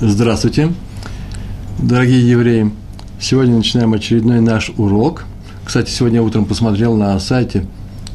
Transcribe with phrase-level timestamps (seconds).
[0.00, 0.72] Здравствуйте,
[1.76, 2.70] дорогие евреи.
[3.20, 5.24] Сегодня начинаем очередной наш урок.
[5.64, 7.66] Кстати, сегодня утром посмотрел на сайте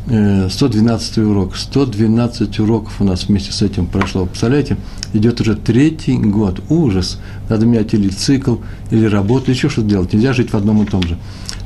[0.05, 1.57] 112 э, урок.
[1.57, 4.25] 112 уроков у нас вместе с этим прошло.
[4.25, 4.77] Представляете,
[5.11, 6.61] идет уже третий год.
[6.69, 7.19] Ужас.
[7.49, 8.59] Надо менять или цикл,
[8.89, 10.13] или работу, еще что-то делать.
[10.13, 11.17] Нельзя жить в одном и том же.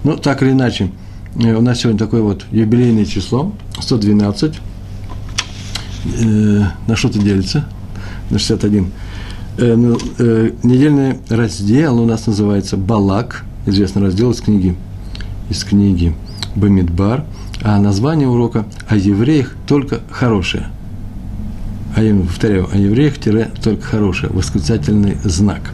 [0.03, 0.89] Ну, так или иначе,
[1.35, 4.55] э, у нас сегодня такое вот юбилейное число, 112.
[6.21, 7.67] Э, на что-то делится,
[8.31, 8.91] на 61.
[9.57, 14.75] Э, ну, э, недельный раздел у нас называется «Балак», известный раздел из книги,
[15.49, 16.13] из книги
[16.55, 17.25] «Бамидбар»,
[17.63, 20.67] а название урока «О евреях только хорошее».
[21.95, 25.73] А я повторяю, о евреях-только хорошее, восклицательный знак.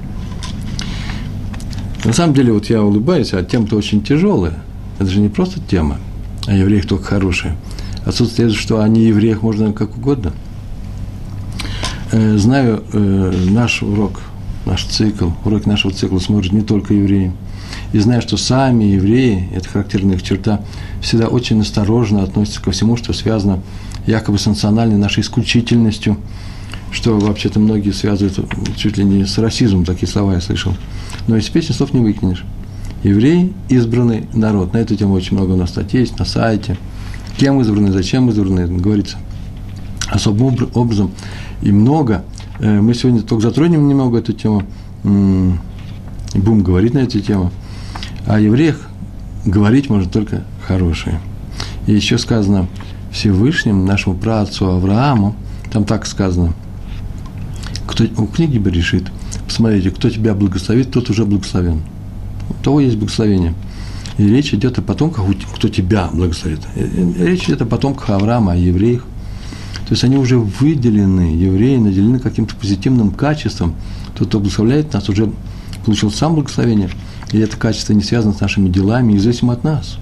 [2.06, 4.54] На самом деле, вот я улыбаюсь, а тема-то очень тяжелая.
[5.00, 5.98] Это же не просто тема,
[6.48, 7.58] а евреях только хорошие.
[8.06, 10.32] Отсюда что о неевреях можно как угодно–
[12.14, 14.22] Э, знаю э, наш урок,
[14.68, 17.32] наш цикл, урок нашего цикла смотрят не только евреи.
[17.92, 20.62] И знаю, что сами евреи, это характерная их черта,
[21.02, 23.62] всегда очень осторожно относятся ко всему, что связано
[24.06, 26.18] якобы с национальной нашей исключительностью,
[26.92, 28.40] что вообще-то многие связывают
[28.78, 30.76] чуть ли не с расизмом, такие слова я слышал.
[31.28, 32.46] Но из песни слов не выкинешь.
[33.02, 34.74] Евреи– избранный народ.
[34.74, 36.78] На эту тему очень много у нас статей есть на сайте.
[37.38, 39.18] Кем избраны, зачем избраны, говорится
[40.10, 41.12] особым образом
[41.62, 42.24] и много.
[42.60, 44.64] Э, мы сегодня только затронем немного эту тему,
[45.04, 47.52] будем говорить на эту тему.
[48.26, 48.90] О евреях
[49.46, 51.20] говорить можно только хорошее.
[51.88, 52.68] И еще сказано
[53.12, 55.36] Всевышним, нашему праотцу Аврааму,
[55.72, 56.54] там так сказано,
[57.86, 59.12] кто, у книги бы решит,
[59.46, 61.82] посмотрите, кто тебя благословит, тот уже благословен.
[62.50, 63.54] У того есть благословение.
[64.18, 66.62] И речь идет о потомках, кто тебя благословит.
[66.76, 69.06] Речь идет о потомках Авраама, о евреях.
[69.86, 73.76] То есть они уже выделены, евреи наделены каким-то позитивным качеством.
[74.16, 75.32] Тот, кто благословляет нас, уже
[75.86, 76.90] получил сам благословение.
[77.32, 79.98] И это качество не связано с нашими делами, независимо от нас.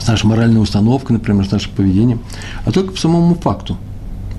[0.00, 2.20] С нашей моральной установкой, например, с нашим поведением,
[2.64, 3.76] а только по самому факту.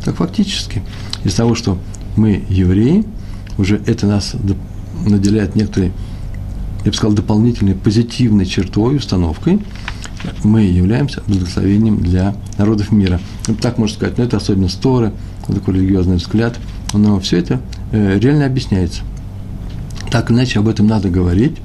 [0.04, 0.84] Так фактически.
[1.24, 1.78] Из того, что
[2.18, 3.06] мы евреи,
[3.58, 4.36] уже это нас
[5.06, 5.94] наделяет некоторой,
[6.84, 9.62] я бы сказал, дополнительной позитивной чертой, установкой–
[10.44, 13.20] мы являемся благословением для народов мира.
[13.48, 15.14] Ну, так можно сказать, но это особенность Торы,
[15.48, 16.58] такой религиозный взгляд,
[16.94, 17.62] но все это
[17.92, 19.02] э, реально объясняется.
[20.12, 21.58] Так иначе об этом надо говорить,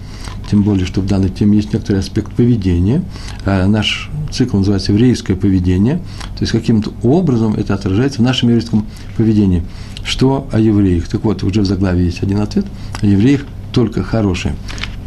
[0.50, 3.02] тем более, что в данной теме есть некоторый аспект поведения.
[3.44, 8.86] А наш цикл называется «Еврейское поведение», то есть каким-то образом это отражается в нашем еврейском
[9.16, 9.62] поведении.
[10.02, 11.08] Что о евреях?
[11.08, 12.64] Так вот, уже в заглавии есть один ответ.
[13.02, 13.42] О евреях
[13.72, 14.54] только хорошие.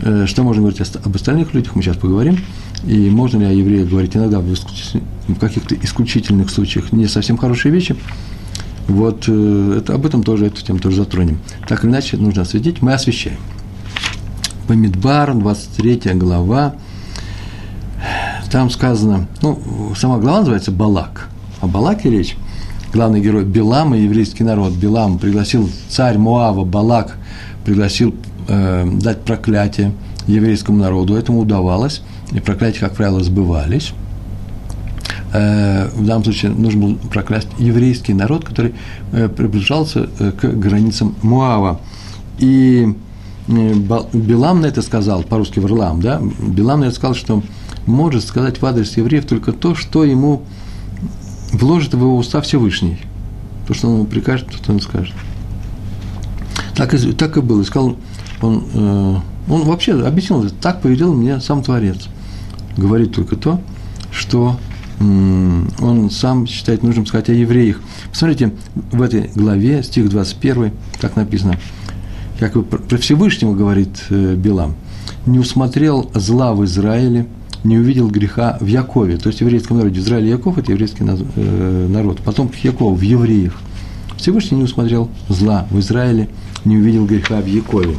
[0.02, 2.38] Э, что можно говорить об остальных людях, мы сейчас поговорим.
[2.86, 4.56] И можно ли о евреях говорить иногда в,
[5.40, 7.96] каких-то исключительных случаях не совсем хорошие вещи?
[8.88, 11.40] Вот э, это, об этом тоже, эту тему тоже затронем.
[11.68, 13.38] Так или иначе, нужно осветить, мы освещаем.
[14.68, 16.76] Бамидбар, 23 глава,
[18.52, 21.30] там сказано, ну, сама глава называется Балак.
[21.62, 22.36] О Балаке речь.
[22.94, 24.74] Главный герой Билам и еврейский народ.
[24.74, 27.16] Билам пригласил царь Муава, Балак
[27.64, 28.14] пригласил
[28.50, 29.94] э, дать проклятие
[30.28, 31.16] еврейскому народу.
[31.16, 33.94] Этому удавалось и проклятия, как правило, сбывались.
[35.34, 38.74] Э, в данном случае нужно было проклясть еврейский народ, который
[39.12, 41.80] э, приближался э, к границам Муава.
[42.38, 42.94] И
[43.48, 47.44] Билам на это сказал, по-русски Варлам, да, Билам на это сказал, что
[47.86, 50.44] может сказать в адрес евреев только то, что ему
[51.52, 53.00] вложит в его уста Всевышний.
[53.68, 55.14] То, что он ему прикажет, то он скажет.
[56.76, 57.64] Так и, так и было.
[57.64, 57.98] Сказал,
[58.42, 62.08] он, он вообще объяснил, так повелел мне сам Творец–
[62.78, 63.62] говорит только то,
[64.12, 64.58] что
[65.00, 67.82] он сам считает нужным сказать о евреях.
[68.12, 68.54] Посмотрите,
[68.92, 71.58] в этой главе, стих 21, так написано,
[72.40, 74.76] как про Всевышнего говорит э, Билам,
[75.26, 77.28] «Не усмотрел зла в Израиле,
[77.64, 79.18] не увидел греха в Якове».
[79.18, 80.00] То есть в еврейском народе.
[80.00, 82.20] Израиль и Яков– это еврейский э, народ.
[82.22, 83.54] Потом Якова в евреях.
[84.18, 86.30] Всевышний не усмотрел зла в Израиле,
[86.66, 87.96] не увидел греха в Якове.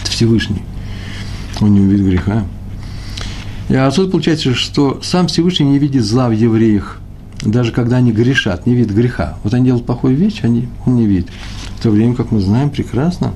[0.00, 0.62] Это Всевышний.
[1.60, 2.44] Он не увидел греха.
[3.68, 6.98] И отсюда получается, что сам Всевышний не видит зла в евреях,
[7.42, 9.38] даже когда они грешат, не видит греха.
[9.42, 11.28] Вот они делают плохую вещь, они, он не видит.
[11.78, 13.32] В то время, как мы знаем прекрасно,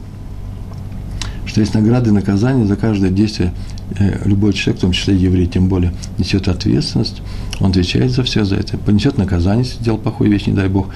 [1.47, 3.53] что есть награды и наказания за каждое действие.
[3.99, 7.23] Э, любой человек, в том числе еврей, тем более, несет ответственность,
[7.59, 10.89] он отвечает за все за это, понесет наказание, если сделал плохую вещь, не дай Бог,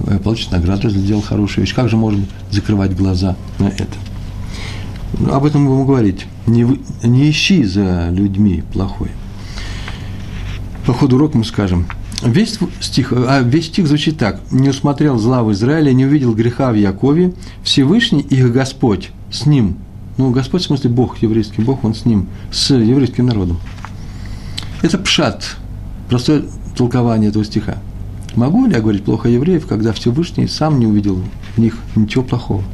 [0.00, 1.74] э, получит награду, если сделал хорошую вещь.
[1.74, 3.86] Как же можно закрывать глаза на это?
[5.30, 6.26] Об этом мы будем говорить.
[6.46, 6.66] Не,
[7.02, 9.10] не ищи за людьми плохое.
[10.86, 11.86] По ходу урока мы скажем,
[12.22, 14.40] Весь стих, а весь стих звучит так.
[14.50, 17.32] «Не усмотрел зла в Израиле, не увидел греха в Якове,
[17.62, 19.76] Всевышний их Господь с ним».
[20.16, 23.60] Ну, Господь, в смысле, Бог еврейский, Бог, Он с ним, с еврейским народом.
[24.82, 25.56] Это пшат,
[26.08, 26.42] простое
[26.76, 27.78] толкование этого стиха.
[28.34, 31.22] Могу ли я говорить плохо евреев, когда Всевышний сам не увидел
[31.54, 32.64] в них ничего плохого?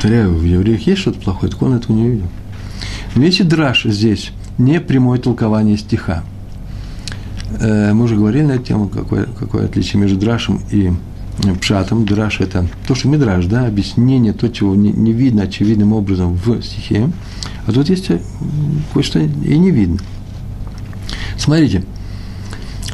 [0.00, 2.28] Повторяю, в евреях есть что-то плохое, так он этого не увидел.
[3.14, 6.24] Но если драж здесь не прямое толкование стиха,
[7.58, 10.92] Э, мы уже говорили на эту тему, какое, какое отличие между драшем и
[11.60, 12.04] пшатом.
[12.04, 16.62] Драш– это то, что мидраж, да, объяснение, то, чего не, не видно очевидным образом в
[16.62, 17.10] стихе.
[17.66, 18.20] А тут есть э,
[18.92, 19.98] кое-что и не видно.
[21.36, 21.84] Смотрите,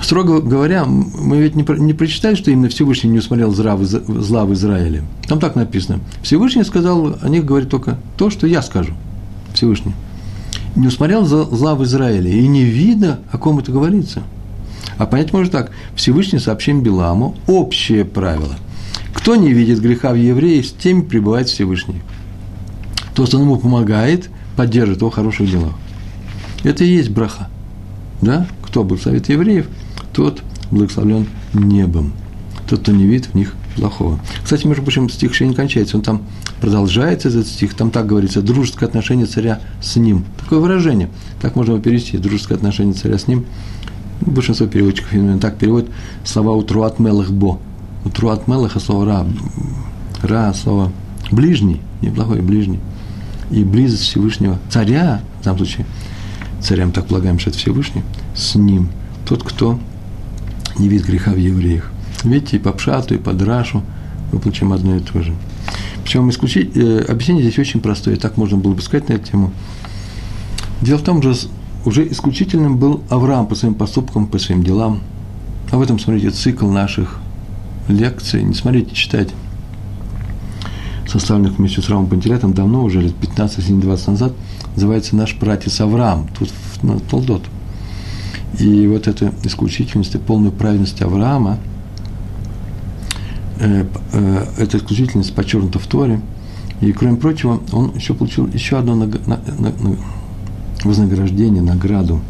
[0.06, 4.53] строго говоря, мы ведь не, не прочитали, что именно Всевышний не усмотрел зла зла в
[4.55, 5.03] Израиле.
[5.29, 6.00] Там так написано.
[6.23, 8.94] Всевышний сказал, о них говорит только то, что я скажу.
[9.53, 9.94] Всевышний.
[10.75, 12.32] Не усмотрел зла в Израиле.
[12.32, 14.23] И не видно, о ком это говорится–
[14.99, 15.73] а понять можно так.
[15.94, 18.56] Всевышний сообщим Биламу общее правило.
[19.12, 22.02] Кто не видит греха в евреи, с теми пребывает Всевышний.
[23.14, 25.75] Тот, кто ему помогает, поддержит его хороших делах.
[26.64, 27.49] Это и есть браха.
[28.20, 28.47] Да?
[28.62, 29.67] Кто благословит евреев,
[30.17, 32.13] тот благословлен небом.
[32.69, 34.19] Тот, кто не видит в них плохого.
[34.43, 35.97] Кстати, между прочим, стих еще не кончается.
[35.97, 36.23] Он там
[36.61, 37.75] продолжается, этот стих.
[37.75, 40.25] Там так говорится, дружеское отношение царя с ним.
[40.41, 41.11] Такое выражение.
[41.41, 42.19] Так можно его перевести.
[42.19, 43.45] Дружеское отношение царя с ним–
[44.21, 45.91] Большинство переводчиков именно так переводят
[46.25, 47.59] слова «утруат мелах бо».
[48.05, 49.27] «Утруат мелах»– слово «ра».
[50.23, 50.93] «Ра»– слово
[51.31, 52.81] «ближний», неплохой «ближний».
[53.51, 55.87] И близость Всевышнего царя, в данном случае,
[56.61, 58.03] царям так полагаем, что это Всевышний,
[58.35, 58.89] с ним.
[59.27, 59.79] Тот, кто
[60.78, 61.90] не видит греха в евреях.
[62.25, 63.82] Видите, и по Пшату, и по Драшу
[64.32, 65.34] мы получим одно и то же.
[66.02, 69.52] Причем исключить, э, объяснение здесь очень простое, так можно было бы сказать на эту тему.
[70.81, 71.49] Дело в том, что
[71.84, 75.00] уже исключительным был Авраам по своим поступкам, по своим делам.
[75.70, 77.19] Об этом смотрите цикл наших
[77.88, 78.43] лекций.
[78.43, 79.34] Не смотрите, читайте.
[81.06, 84.32] Составленных вместе с Равом Пантелетом давно, уже лет 15-20 назад,
[84.75, 86.28] называется «Наш братец Авраам».
[86.37, 86.50] Тут
[86.82, 87.43] на Толдот.
[88.58, 91.58] И вот эта исключительность и полную праведность Авраама,
[93.58, 96.20] э, э, эта исключительность подчеркнута в Торе.
[96.81, 99.73] И, кроме прочего, он еще получил еще одно на, на, на,
[100.85, 102.20] вознаграждение, награду.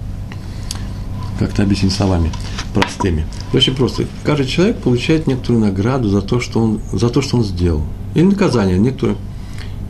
[1.38, 2.30] Как-то объяснить словами
[2.72, 3.26] простыми.
[3.52, 4.04] Очень просто.
[4.24, 7.82] Каждый человек получает некоторую награду за то, что он, за то, что он сделал.
[8.14, 9.16] Или наказание, некоторое,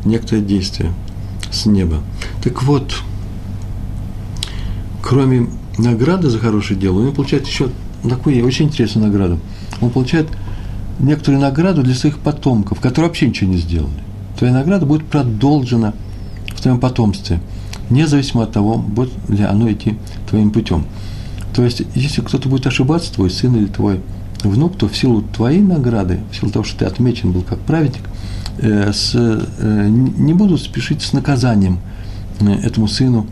[0.05, 0.93] некоторое действие
[1.51, 2.03] с неба.
[2.43, 2.95] Так вот,
[5.03, 5.49] кроме
[5.79, 7.71] награды за хорошее дело, он получает еще
[8.09, 9.39] такую очень интересную награду.
[9.81, 10.29] Он получает
[10.99, 13.93] некоторую награду для своих потомков, которые вообще ничего не сделали.
[14.39, 15.95] Твоя награда будет продолжена
[16.55, 17.41] в твоем потомстве–
[17.91, 19.97] независимо от того, будет ли оно идти
[20.29, 20.85] твоим путем.
[21.55, 24.01] То есть, если кто-то будет ошибаться, твой сын или твой
[24.43, 28.03] внук, то в силу твоей награды, в силу того, что ты отмечен был как праведник,
[28.59, 31.79] э, с, э, не будут спешить с наказанием
[32.41, 33.27] э, этому сыну,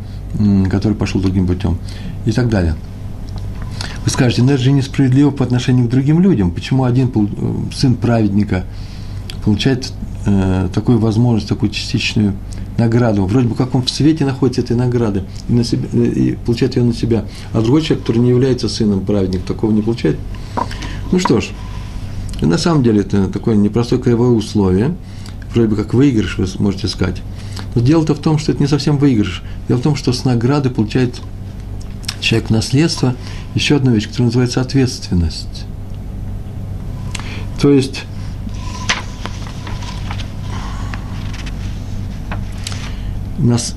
[0.70, 1.79] который пошел другим путем,
[2.24, 2.74] и так далее.
[4.04, 6.50] Вы скажете, ну это же несправедливо по отношению к другим людям.
[6.50, 8.64] Почему один э, сын праведника
[9.44, 9.92] получает
[10.26, 12.34] э, такую возможность, такую частичную
[12.78, 13.24] награду.
[13.24, 16.82] Вроде бы как он в свете находится этой награды и, на себя, и получает ее
[16.82, 17.24] на себя.
[17.52, 20.18] А другой человек, который не является сыном праведника, такого не получает.
[21.12, 21.50] Ну что ж,
[22.40, 24.96] на самом деле это такое непростое кривое условие.
[25.52, 27.22] Вроде бы как выигрыш вы можете сказать.
[27.74, 29.43] Но дело-то в том, что это не совсем выигрыш.
[29.69, 31.20] Дело в том, что с награды получает
[32.24, 33.14] человек наследство
[33.54, 35.66] еще одна вещь, которая называется ответственность.
[37.60, 38.04] То есть
[43.38, 43.76] нас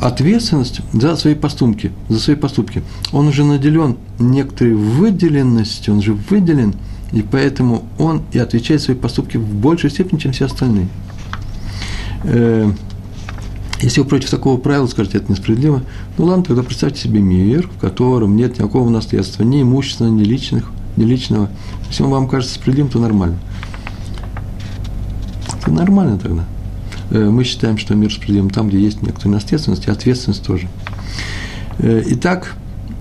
[0.00, 2.82] ответственность за свои поступки, за свои поступки.
[3.12, 6.74] Он уже наделен некоторой выделенностью, он же выделен,
[7.12, 10.88] и поэтому он и отвечает за свои поступки в большей степени, чем все остальные.
[13.80, 15.82] Если вы против такого правила скажете, это несправедливо,
[16.16, 20.70] ну ладно, тогда представьте себе мир, в котором нет никакого наследства, ни имущественного, ни личных,
[20.96, 21.50] ни личного.
[21.88, 23.38] Если он вам кажется справедливым, то нормально.
[25.60, 26.44] Это нормально тогда.
[27.10, 30.68] Э, мы считаем, что мир справедлив там, где есть некоторая наследственность, и ответственность тоже.
[31.78, 32.54] Э, итак,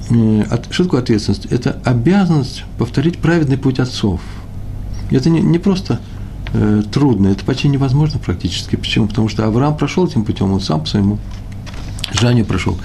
[0.09, 1.45] э, что такое ответственность?
[1.45, 4.19] Это обязанность повторить праведный путь отцов.
[5.09, 6.01] Это не, не просто
[6.55, 8.75] э, трудно, это почти невозможно практически.
[8.75, 9.07] Почему?
[9.07, 11.19] Потому что Авраам прошел этим путем, он сам по своему
[12.13, 12.77] желанию прошел.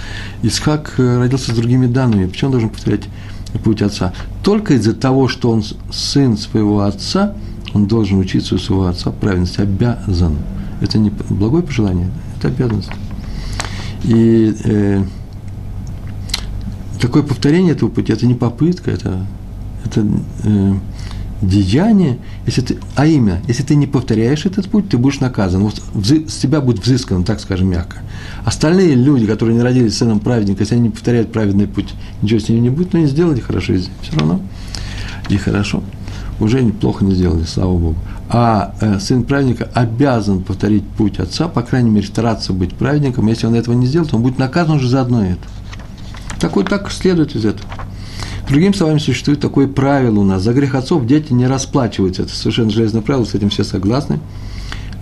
[0.42, 2.26] Исхак родился с другими данными.
[2.26, 3.08] Почему он должен повторять
[3.62, 4.12] путь отца?
[4.42, 7.34] Только из-за того, что он сын своего отца,
[7.72, 10.36] он должен учиться у своего отца праведности, обязан.
[10.80, 12.90] Это не благое пожелание, это обязанность.
[14.04, 15.04] И э,
[17.00, 19.26] такое повторение этого пути, это не попытка, это,
[19.84, 20.06] это
[20.44, 20.74] э,
[21.42, 25.62] деяние, если ты, а именно, если ты не повторяешь этот путь, ты будешь наказан.
[25.62, 27.98] Вот взы, с тебя будет взыскано, так скажем, мягко.
[28.44, 32.48] Остальные люди, которые не родились сыном праведника, если они не повторяют праведный путь, ничего с
[32.48, 34.40] ними не будет, но не сделали хорошо, все равно
[35.28, 35.82] и хорошо.
[36.40, 37.96] Уже неплохо не сделали, слава Богу.
[38.30, 43.26] А э, сын праведника обязан повторить путь отца, по крайней мере, стараться быть праведником.
[43.26, 45.40] Если он этого не сделает, он будет наказан уже за одно это.
[46.38, 47.68] Так вот так следует из этого.
[48.50, 50.42] Другими словами, существует такое правило у нас.
[50.42, 52.22] За грех отцов дети не расплачиваются.
[52.22, 54.18] Это совершенно железное правило, с этим все согласны.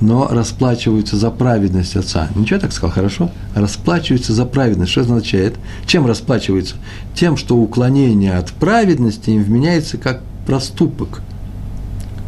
[0.03, 2.29] Но расплачиваются за праведность отца.
[2.37, 3.33] Ничего я так сказал, хорошо?
[3.55, 4.93] Расплачиваются за праведность.
[4.93, 5.57] Что означает?
[5.87, 6.77] Чем расплачиваются?
[7.15, 11.23] Тем, что уклонение от праведности им вменяется как проступок.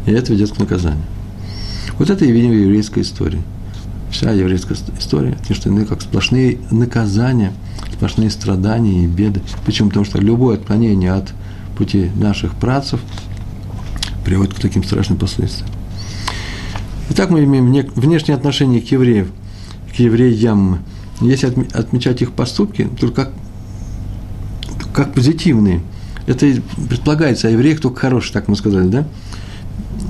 [0.07, 1.05] И это ведет к наказанию.
[1.99, 3.43] Вот это и видим в еврейской истории.
[4.09, 7.53] Вся еврейская история, это не что иное, как сплошные наказания–
[8.01, 9.43] сплошные страдания и беды.
[9.63, 9.89] Почему?
[9.89, 11.33] Потому что любое отклонение от
[11.77, 12.99] пути наших працев
[14.25, 15.69] приводит к таким страшным последствиям.
[17.11, 19.27] Итак, мы имеем внешнее отношение к евреям,
[19.95, 20.79] к евреям.
[21.19, 23.33] Если отмечать их поступки, то как,
[24.95, 25.81] как позитивные.
[26.25, 26.47] Это
[26.89, 29.07] предполагается, а евреях только хорошие, так мы сказали, да?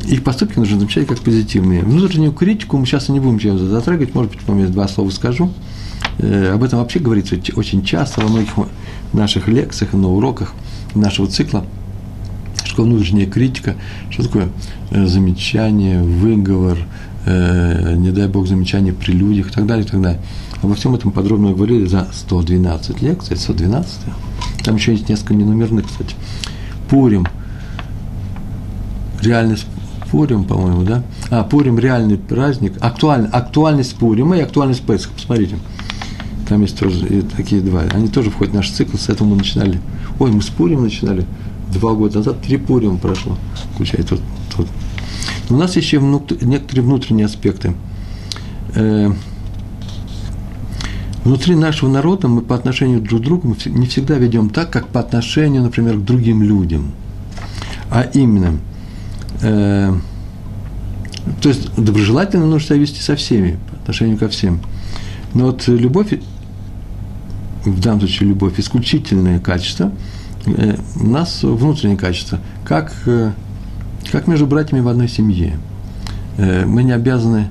[0.07, 1.83] Их поступки нужно замечать как позитивные.
[1.83, 5.51] Внутреннюю критику мы сейчас не будем чем затрагивать, может быть, я два слова скажу.
[6.17, 8.49] Э, об этом вообще говорится очень часто во многих
[9.13, 10.53] наших лекциях, на уроках
[10.95, 11.65] нашего цикла.
[12.63, 13.75] Что внутренняя критика,
[14.09, 14.49] что такое
[14.91, 16.77] э, замечание, выговор,
[17.25, 20.21] э, не дай бог замечание при людях и так далее, и так далее.
[20.63, 23.99] Обо всем этом подробно говорили за 112 лекций, 112.
[24.63, 26.15] Там еще есть несколько ненумерных, кстати.
[26.87, 27.25] Пурим,
[29.21, 29.65] реальность
[30.11, 31.03] Пурим, по-моему, да?
[31.29, 35.57] А, Пурим– реальный праздник, актуальный, актуальность Пурима и актуальность Песха, посмотрите.
[36.49, 37.83] Там есть тоже такие два.
[37.93, 39.79] Они тоже входят в наш цикл, с этого мы начинали.
[40.19, 41.25] Ой, мы с Пурим начинали
[41.73, 43.37] два года назад, три Пурим прошло,
[43.73, 44.19] включая тот.
[44.55, 44.67] тот.
[45.49, 47.73] Но у нас еще внутр, некоторые внутренние аспекты.
[48.75, 49.13] Э,
[51.23, 54.99] внутри нашего народа мы по отношению друг к другу не всегда ведем так, как по
[54.99, 56.91] отношению, например, к другим людям.
[57.89, 58.59] А именно,
[59.41, 59.93] э,
[61.41, 64.59] то есть доброжелательно нужно себя вести со всеми, по отношению ко всем.
[65.33, 66.13] Но вот любовь
[67.65, 69.91] в данном случае любовь, исключительное качество,
[70.45, 73.31] э, у нас внутреннее качество, как, э,
[74.11, 75.57] как между братьями в одной семье.
[76.37, 77.49] Э, мы не обязаны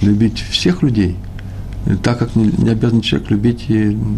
[0.00, 1.16] любить всех людей,
[2.02, 3.66] так как не, обязан человек любить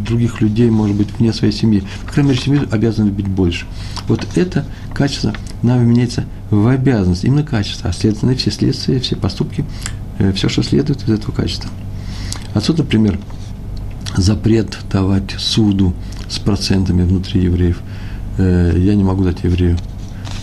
[0.05, 1.85] других людей, может быть, вне своей семьи.
[2.07, 3.67] По крайней мере, семью обязан любить больше.
[4.09, 4.65] Вот это
[4.95, 9.65] качество нам меняется в обязанность, именно качество, а следственно все следствия, все поступки,
[10.35, 11.71] все, что следует из этого качества.
[12.55, 13.19] Отсюда, например,
[14.17, 15.95] запрет давать суду
[16.29, 17.81] с процентами внутри евреев.
[18.39, 19.77] Э, я не могу дать еврею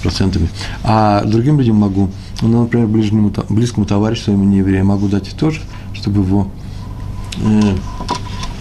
[0.02, 0.50] процентами.
[0.84, 2.10] А другим людям могу.
[2.42, 5.62] Ну, например, ближнему, близкому товарищу своему не еврею могу дать и тоже,
[5.94, 6.67] чтобы его, э,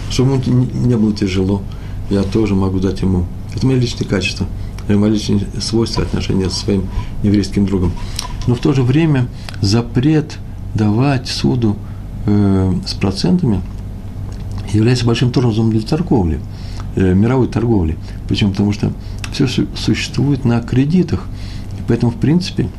[0.09, 1.61] чтобы ему не было тяжело.
[2.09, 3.25] Я тоже могу дать ему.
[3.53, 4.45] Это мои личные качества,
[4.87, 6.85] мои личные свойства отношения со своим
[7.23, 7.91] еврейским другом.
[8.47, 9.27] Но в то же время
[9.61, 10.37] запрет
[10.73, 11.75] давать суду
[12.25, 13.61] э, с процентами–
[14.73, 16.39] является большим тормозом для торговли,
[16.95, 17.97] э, мировой торговли.
[18.27, 18.51] Почему?
[18.51, 18.91] Потому что
[19.31, 21.25] все существует на кредитах.
[21.79, 22.69] И поэтому, в принципе,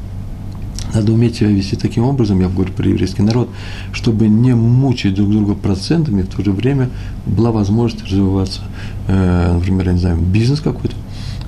[0.94, 3.48] надо уметь себя вести таким образом, я говорю про еврейский народ,
[3.92, 6.90] чтобы не мучить друг друга процентами, в то же время
[7.26, 8.62] была возможность развиваться,
[9.06, 10.96] э, например, я не знаю, бизнес какой-то,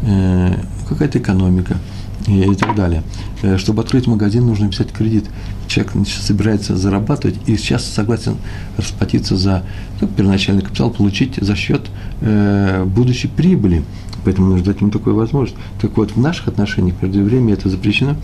[0.02, 0.54] э,
[0.88, 1.76] какая-то экономика–
[2.26, 3.02] и, и так далее.
[3.42, 5.24] Э, чтобы открыть магазин, нужно взять кредит.
[5.70, 8.34] Человек значит, собирается зарабатывать и сейчас согласен
[8.76, 9.62] расплатиться за
[10.00, 11.82] ну, первоначальный капитал, получить за счет
[12.22, 13.84] э, будущей прибыли.
[14.24, 15.56] Поэтому нужно дать ему такую возможность.
[15.80, 18.16] Так вот, в наших отношениях между евреями это запрещено,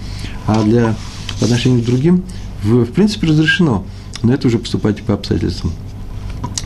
[0.49, 0.97] а для
[1.39, 2.25] по отношению к другим
[2.65, 3.85] в, в принципе разрешено.
[4.25, 5.71] Но это уже поступать по обстоятельствам.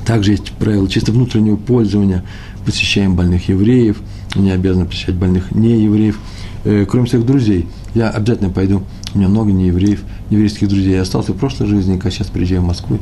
[0.06, 2.25] Также есть правила чисто внутреннего пользования.
[2.64, 3.99] Посещаем больных евреев,
[4.34, 6.18] не обязаны посещать больных неевреев.
[6.64, 7.66] Э, кроме своих друзей.
[7.94, 8.82] Я обязательно пойду.
[9.14, 10.94] У меня много неевреев, еврейских друзей.
[10.94, 12.99] Я остался в прошлой жизни, как сейчас приезжаю в Москву.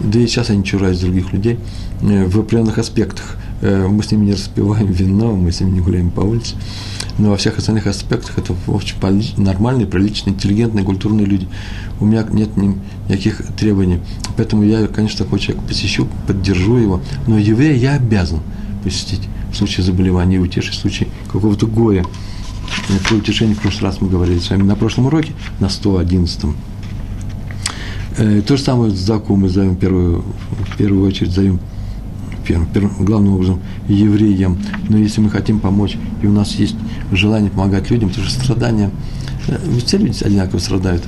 [0.00, 1.58] Да и сейчас я не чураюсь других людей
[2.02, 3.36] э, в определенных аспектах.
[3.60, 6.54] Э, мы с ними не распиваем вино, мы с ними не гуляем по улице.
[7.18, 8.96] Но во всех остальных аспектах это очень
[9.36, 11.46] нормальные, приличные, интеллигентные, культурные люди.
[12.00, 14.00] У меня нет никаких требований.
[14.36, 17.00] Поэтому я, конечно, такой человек посещу, поддержу его.
[17.28, 18.40] Но еврея я обязан
[18.82, 22.04] посетить в случае заболевания утешить в случае какого-то горя.
[22.88, 26.56] Это утешение в прошлый раз мы говорили с вами на прошлом уроке, на 111-м.
[28.16, 30.24] Э, то же самое с Заку мы зовем первую,
[30.72, 31.60] в первую очередь зовем
[32.46, 34.58] первым, первым, главным образом евреям.
[34.88, 36.76] Но если мы хотим помочь, и у нас есть
[37.10, 38.90] желание помогать людям, то же страдания,
[39.48, 41.02] э, все люди одинаково страдают.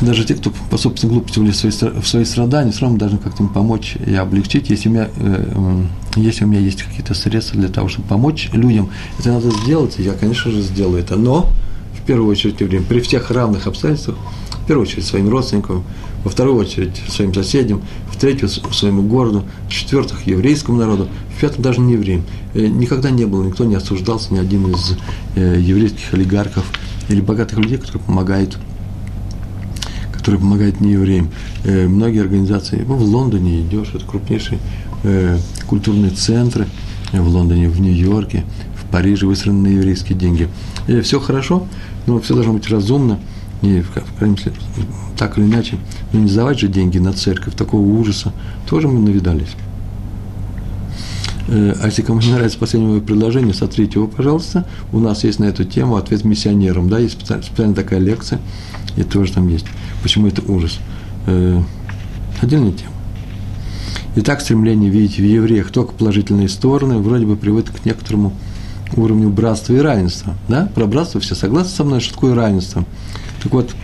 [0.00, 3.18] Даже те, кто по собственной глупости влез в свои, в свои страдания, все равно должны
[3.18, 4.70] как-то им помочь и облегчить.
[4.70, 5.84] Если у меня, э,
[6.16, 10.12] если у меня есть какие-то средства для того, чтобы помочь людям, это надо сделать, я,
[10.12, 11.16] конечно же, сделаю это.
[11.16, 11.50] Но,
[11.98, 14.16] в первую очередь, время, при всех равных обстоятельствах,
[14.64, 15.84] в первую очередь своим родственникам,
[16.24, 21.62] во вторую очередь своим соседям, в третью своему городу, в четвертых еврейскому народу, в пятом
[21.62, 22.24] даже не евреям.
[22.54, 24.96] Э, никогда не было, никто не осуждался, ни один из
[25.36, 26.64] э, еврейских олигархов
[27.08, 28.58] или богатых людей, которые помогают
[30.24, 31.28] которые помогают неевреям.
[31.64, 34.06] Э, многие организации, ну, в Лондоне идешь, это
[35.04, 36.66] крупнейшие культурные центры
[37.12, 38.44] в Лондоне, в Нью-Йорке,
[38.76, 40.48] в Париже выстроены на еврейские деньги.
[40.88, 41.66] И все хорошо,
[42.06, 43.18] но все должно быть разумно,
[43.62, 44.60] и в, крайнем случае,
[45.16, 45.78] так или иначе,
[46.12, 48.32] ну не сдавать же деньги на церковь, такого ужаса,
[48.68, 49.50] тоже мы навидались.
[51.48, 54.66] Э, а если кому не нравится последнее мое предложение, смотрите его, пожалуйста.
[54.92, 58.40] У нас есть на эту тему ответ миссионерам, да, есть специальная такая лекция,
[58.96, 59.66] и тоже там есть.
[60.02, 60.78] Почему это ужас?
[61.26, 61.62] Э,
[62.42, 62.93] отдельная тема.
[64.16, 68.32] Итак, стремление видеть в евреях только положительные стороны вроде бы приводит к некоторому
[68.96, 70.34] уровню братства и равенства.
[70.48, 70.70] Да?
[70.72, 72.84] Про братство все согласны со мной, что такое равенство.
[73.42, 73.74] Так вот,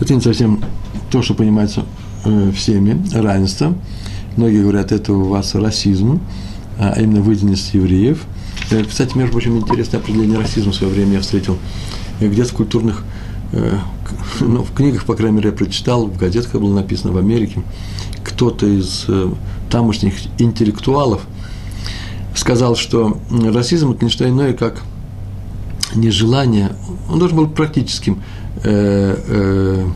[0.00, 0.62] это не совсем
[1.10, 1.86] то, что понимается
[2.26, 3.74] э, всеми, равенство.
[4.36, 6.20] Многие говорят, это у вас расизм,
[6.78, 8.22] а именно выделенность евреев.
[8.70, 11.56] Э, кстати, между прочим, интересное определение расизма в свое время я встретил
[12.20, 13.02] э, где-то в культурных,
[14.40, 17.62] ну, в книгах, по крайней мере, я прочитал, в газетах было написано в Америке,
[18.24, 19.06] кто-то из
[19.70, 21.22] тамошних интеллектуалов
[22.34, 24.82] сказал, что расизм– это не что иное, как
[25.94, 26.72] нежелание,
[27.08, 28.22] он должен был практическим,
[28.62, 29.86] э, э,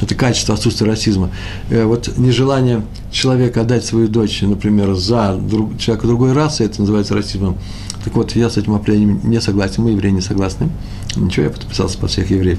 [0.00, 1.30] это качество отсутствия расизма.
[1.70, 7.14] Э, вот нежелание человека отдать свою дочь, например, за друг, человека другой расы, это называется
[7.14, 7.56] расизмом.
[8.04, 10.68] Так вот, я с этим определением не согласен, мы, евреи, не согласны.
[11.16, 12.58] Ничего, я подписался по всех евреев.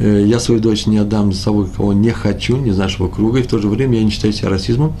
[0.00, 3.38] Э, я свою дочь не отдам за того, кого не хочу, не из нашего круга,
[3.38, 4.94] и в то же время я не считаю себя расизмом,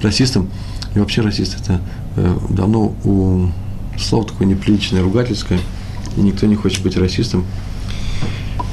[0.00, 0.48] расистом.
[0.94, 1.80] И вообще расист– это
[2.16, 3.48] э, давно у
[3.98, 5.58] слово такое неприличное, ругательское–
[6.16, 7.44] и никто не хочет быть расистом.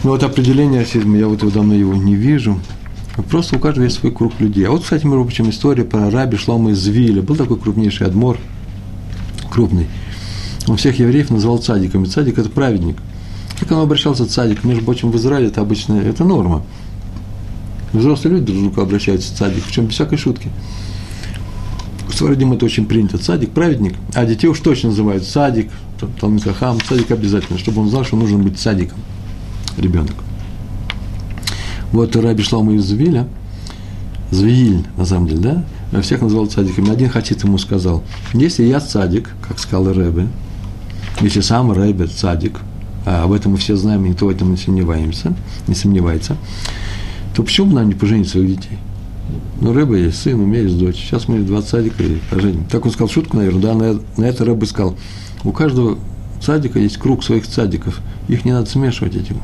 [0.03, 2.59] Но вот определение расизма, я вот его давно его не вижу.
[3.29, 4.65] Просто у каждого есть свой круг людей.
[4.65, 7.21] А вот, кстати, мы учим историю про раби Шлома из Виля.
[7.21, 8.37] Был такой крупнейший адмор,
[9.51, 9.87] крупный.
[10.67, 12.05] Он всех евреев называл цадиками.
[12.05, 12.97] Цадик– это праведник.
[13.61, 14.63] Как он обращался цадик?
[14.63, 16.63] Между прочим, в Израиле это обычно, это норма.
[17.93, 20.49] Взрослые люди друг к другу обращаются цадик, причем без всякой шутки.
[22.09, 23.19] В Сварадим это очень принято.
[23.19, 25.69] Цадик– праведник, а детей уж точно называют садик,
[26.19, 28.97] Талмит Хахам, садик обязательно, чтобы он знал, что нужно быть садиком,
[29.77, 30.15] ребенок.
[31.91, 33.27] Вот Раби Шлома из Звиля,
[34.31, 36.89] Звиль, на самом деле, да, всех называл садиками.
[36.89, 40.27] Один хатит ему сказал, если я садик, как сказал Рэбе,
[41.21, 42.59] если сам Рэбе садик,
[43.05, 45.33] а об этом мы все знаем, никто в этом не сомневаемся,
[45.67, 46.37] не сомневается,
[47.35, 48.77] то почему бы нам не поженить своих детей?
[49.59, 50.95] Ну, рыба есть сын, у меня есть дочь.
[50.95, 52.65] Сейчас мы два садика и поженим.
[52.65, 54.95] Так он сказал шутку, наверное, да, на, это рыба сказал,
[55.43, 55.97] у каждого
[56.41, 58.01] садика есть круг своих садиков.
[58.27, 59.35] Их не надо смешивать, эти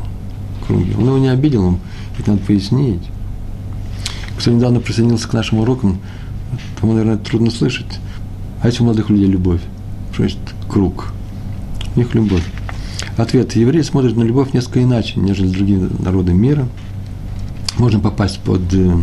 [0.65, 0.93] круги.
[0.97, 1.79] Он его не обидел, ему
[2.17, 3.03] их надо пояснить.
[4.39, 5.99] Кто недавно присоединился к нашим урокам,
[6.79, 7.99] тому, наверное, трудно слышать.
[8.61, 9.61] А если у молодых людей любовь?
[10.13, 11.13] Что значит круг?
[11.95, 12.43] У них любовь.
[13.17, 13.55] Ответ.
[13.55, 16.67] Евреи смотрят на любовь несколько иначе, нежели другие народы мира.
[17.77, 18.95] Можно попасть под, э,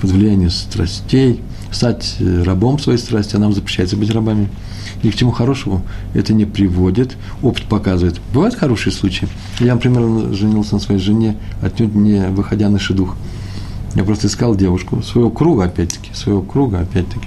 [0.00, 4.48] под влияние страстей, стать э, рабом своей страсти, а нам запрещается быть рабами–
[5.02, 5.82] ни к чему хорошему
[6.14, 7.16] это не приводит.
[7.42, 8.20] Опыт показывает.
[8.32, 9.28] Бывают хорошие случаи.
[9.60, 13.16] Я, например, женился на своей жене, отнюдь не выходя на шедух.
[13.94, 17.26] Я просто искал девушку своего круга, опять-таки, своего круга, опять-таки,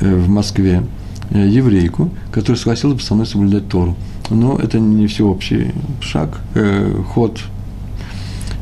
[0.00, 0.82] э, в Москве,
[1.30, 3.96] еврейку, которая согласилась бы со мной соблюдать Тору.
[4.30, 7.40] Но это не всеобщий шаг, э, ход.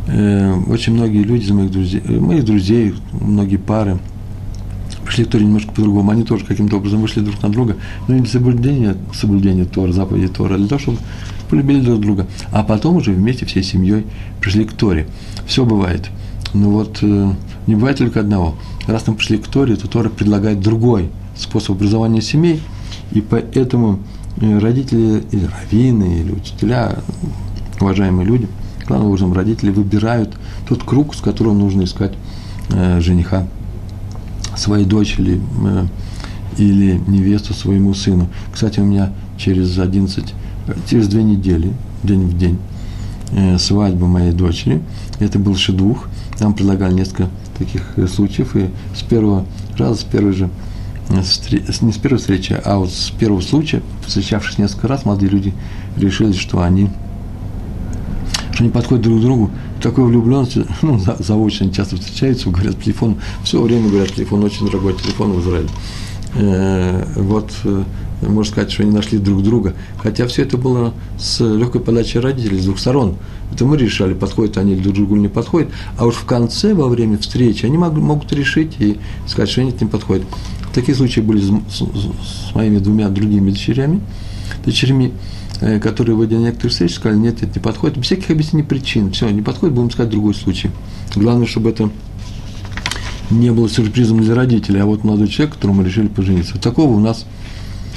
[0.07, 3.99] Э, очень многие люди из моих друзей, э, моих друзей, многие пары–
[5.05, 6.11] пришли к Торе немножко по-другому.
[6.11, 7.77] Они тоже каким-то образом вышли друг на друга,
[8.09, 10.99] но не для соблюдения, соблюдения Тора, заповеди Тора, а для того, чтобы
[11.49, 12.27] полюбили друг друга.
[12.51, 14.05] А потом уже вместе всей семьей
[14.41, 15.07] пришли к Торе.
[15.47, 16.09] Все бывает.
[16.53, 17.33] Но вот э,
[17.67, 18.57] не бывает только одного.
[18.87, 22.61] Раз мы пришли к Торе, то Тора предлагает другой способ образования семей,
[23.13, 24.01] и поэтому
[24.37, 26.97] родители или раввины, или учителя,
[27.81, 28.49] уважаемые люди,
[28.87, 30.35] главным образом родители выбирают
[30.69, 32.13] тот круг, с которым нужно искать
[32.71, 33.47] э, жениха
[34.57, 35.87] своей дочери э,
[36.59, 38.29] или невесту своему сыну.
[38.53, 40.35] Кстати, у меня через 11,
[40.89, 42.59] через две недели, день в день,
[43.33, 44.83] э, свадьба моей дочери.
[45.21, 46.09] Это был шедух.
[46.41, 49.47] Нам предлагали несколько таких случаев, и с первого
[49.79, 50.51] раза, с первой же,
[51.11, 55.55] не с первой встречи, а вот с первого случая, встречавшись несколько раз, молодые люди
[55.97, 56.91] решили, что они,
[58.53, 59.51] что они подходят друг к другу,
[59.83, 64.95] такой влюбленности, ну, заочно часто встречаются, говорят по телефону, все время говорят телефон, очень дорогой
[64.95, 65.69] телефон в Израиле.
[66.37, 67.85] Э, вот, э,
[68.23, 69.75] можно сказать, что они нашли друг друга.
[70.03, 73.17] Хотя все это было с легкой подачей родителей, с двух сторон.
[73.53, 75.69] Это мы решали, подходят они друг другу или не подходят.
[75.97, 79.87] А уж в конце, во время встречи, они могут решить и сказать, что они не
[79.87, 80.25] подходят.
[80.75, 84.01] Такие случаи были с, с, с моими двумя другими дочерями,
[84.65, 85.13] дочерьми,
[85.61, 87.97] Э, которые в некоторых встреч сказали, нет, это не подходит.
[87.97, 89.13] Без всяких объяснений причин.
[89.13, 90.71] Все, не подходит, будем искать другой случай.
[91.15, 91.91] Главное, чтобы это
[93.31, 96.59] не было сюрпризом для родителей, а вот молодой человек, которому мы решили пожениться.
[96.59, 97.25] Такого у нас,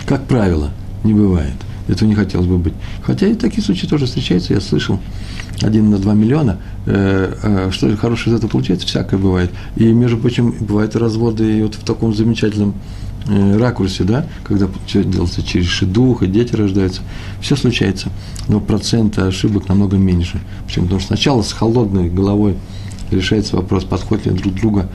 [0.06, 0.72] как правило,
[1.04, 1.56] не бывает.
[1.88, 2.74] Этого не хотелось бы быть.
[3.04, 5.00] Хотя и такие случаи тоже встречаются, я слышал,
[5.62, 6.58] один на два миллиона.
[6.86, 9.52] Э, э, что хорошее из этого получается, всякое бывает.
[9.76, 12.76] И, между прочим, бывают разводы и вот в таком замечательном
[13.30, 17.02] Э, ракурсе, да, когда все делается через шедух, и дети рождаются,
[17.42, 18.10] все случается,
[18.48, 20.40] но процент ошибок намного меньше.
[20.66, 20.86] Почему?
[20.86, 22.56] Потому что сначала с холодной головой
[23.12, 24.90] решается вопрос, подходят ли друг друга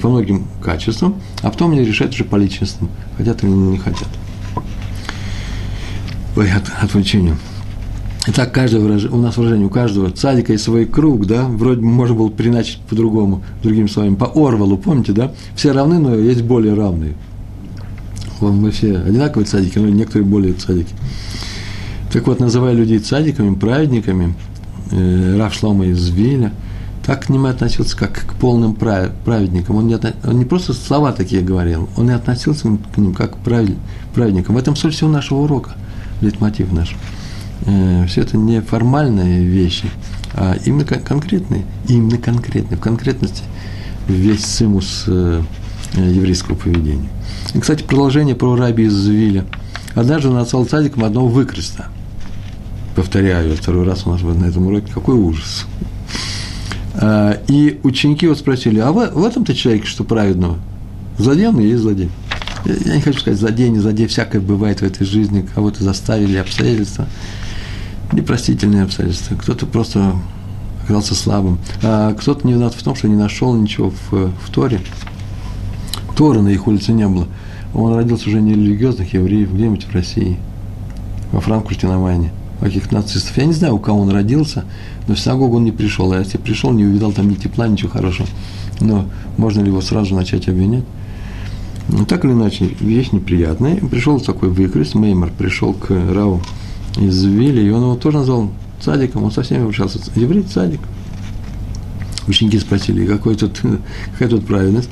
[0.00, 4.08] по многим качествам, а потом они решают уже по личностным, хотят или не хотят.
[6.36, 7.36] Ой, от, отвлечению.
[8.26, 11.86] Итак, каждое выражение, у нас выражение, у каждого цадика есть свой круг, да, вроде бы
[11.86, 16.74] можно было переначить по-другому, другими словами, по Орвалу, помните, да, все равны, но есть более
[16.74, 17.14] равные
[18.50, 20.94] мы все одинаковые цадики, но некоторые более цадики.
[22.12, 24.34] Так вот, называя людей цадиками, праведниками,
[24.90, 26.52] э, Раф Шлома из Виля,
[27.04, 29.76] так к ним относился, как к полным праведникам.
[29.76, 33.38] Он не, он не просто слова такие говорил, он и относился к ним как к
[33.38, 34.54] праведникам.
[34.54, 35.72] В этом суть всего нашего урока,
[36.24, 36.94] лейтмотив наш.
[37.66, 39.88] Э, все это не формальные вещи,
[40.34, 43.42] а именно конкретные, именно конкретные, в конкретности
[44.08, 45.42] весь симус э,
[45.94, 47.08] еврейского поведения.
[47.54, 49.44] И, кстати, продолжение про раби из Виля.
[49.94, 51.86] Однажды он отцал цадиком одного выкреста.
[52.96, 54.92] Повторяю, второй раз у нас на этом уроке.
[54.92, 55.66] Какой ужас.
[56.94, 60.58] А, и ученики вот спросили, а в, в этом-то человеке что праведного?
[61.18, 62.10] Злодей он и есть злодей.
[62.64, 67.06] Я не хочу сказать злодей, не злодей, всякое бывает в этой жизни, кого-то заставили обстоятельства,
[68.12, 70.14] непростительные обстоятельства, кто-то просто
[70.82, 74.80] оказался слабым, а кто-то не виноват в том, что не нашел ничего в, в Торе,
[76.16, 77.26] Тора на их улице не было.
[77.74, 80.38] Он родился уже не религиозных евреев, где-нибудь в России,
[81.32, 83.36] во Франкфурте на Майне, у каких-то нацистов.
[83.36, 84.64] Я не знаю, у кого он родился,
[85.08, 86.12] но в синагогу он не пришел.
[86.12, 88.28] А если пришел, не увидал там ни тепла, ничего хорошего.
[88.80, 90.84] Но можно ли его сразу начать обвинять?
[91.88, 93.76] Ну, так или иначе, вещь неприятная.
[93.76, 96.40] Пришел такой выкрест, Меймер пришел к Рау
[96.96, 99.98] из Вилли, и он его тоже назвал цадиком, он со всеми обращался.
[100.14, 100.80] Еврей цадик.
[102.26, 103.60] Ученики спросили, какой тут,
[104.12, 104.88] какая тут праведность?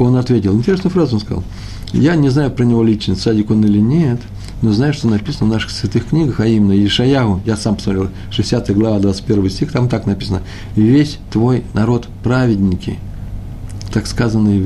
[0.00, 1.44] он ответил, интересную фразу он сказал,
[1.92, 4.20] я не знаю про него лично, садик он или нет,
[4.62, 8.70] но знаю, что написано в наших святых книгах, а именно Ишаягу, я сам посмотрел, 60
[8.74, 10.42] глава, 21 стих, там так написано,
[10.76, 12.98] весь твой народ праведники,
[13.92, 14.58] так сказано на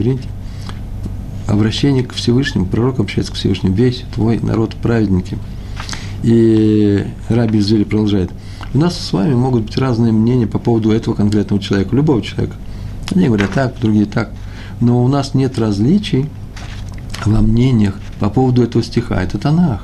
[1.47, 5.39] обращение к Всевышнему, пророк общается к Всевышнему, весь твой народ праведники.
[6.23, 8.31] И Раби Зели продолжает,
[8.73, 12.57] у нас с вами могут быть разные мнения по поводу этого конкретного человека, любого человека.
[13.11, 14.31] Одни говорят так, другие так–
[14.81, 16.29] но у нас нет различий
[17.25, 19.23] во мнениях по поводу этого стиха.
[19.23, 19.83] Это Танах.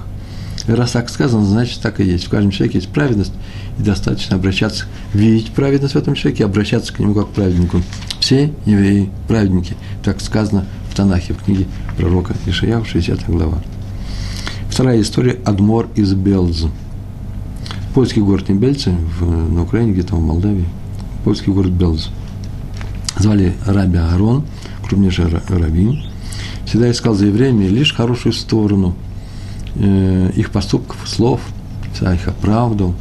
[0.66, 2.26] Раз так сказано, значит так и есть.
[2.26, 3.32] В каждом человеке есть праведность,
[3.78, 7.82] и достаточно обращаться, видеть праведность в этом человеке, обращаться к нему как к праведнику.
[8.20, 9.74] Все евреи– праведники.
[10.04, 13.58] Так сказано в Танахе, в книге пророка Ишаяу, 60 глава.
[14.68, 16.66] Вторая история– Адмор из Белз.
[17.94, 20.66] Польский город не Бельцы, в, на Украине, где-то в Молдавии.
[21.24, 22.10] Польский город Белз.
[23.18, 24.44] Звали Раби Аарон–
[24.90, 26.02] крупнейший раввин,
[26.66, 28.96] всегда искал за евреями лишь хорошую сторону
[29.76, 31.40] э, их поступков, слов,
[31.94, 32.96] всегда их оправдывал,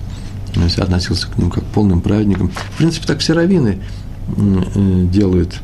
[0.78, 2.49] относился к ним как к полным праведникам.
[2.49, 3.80] В принципе, так все раввины
[4.38, 5.60] э, делают.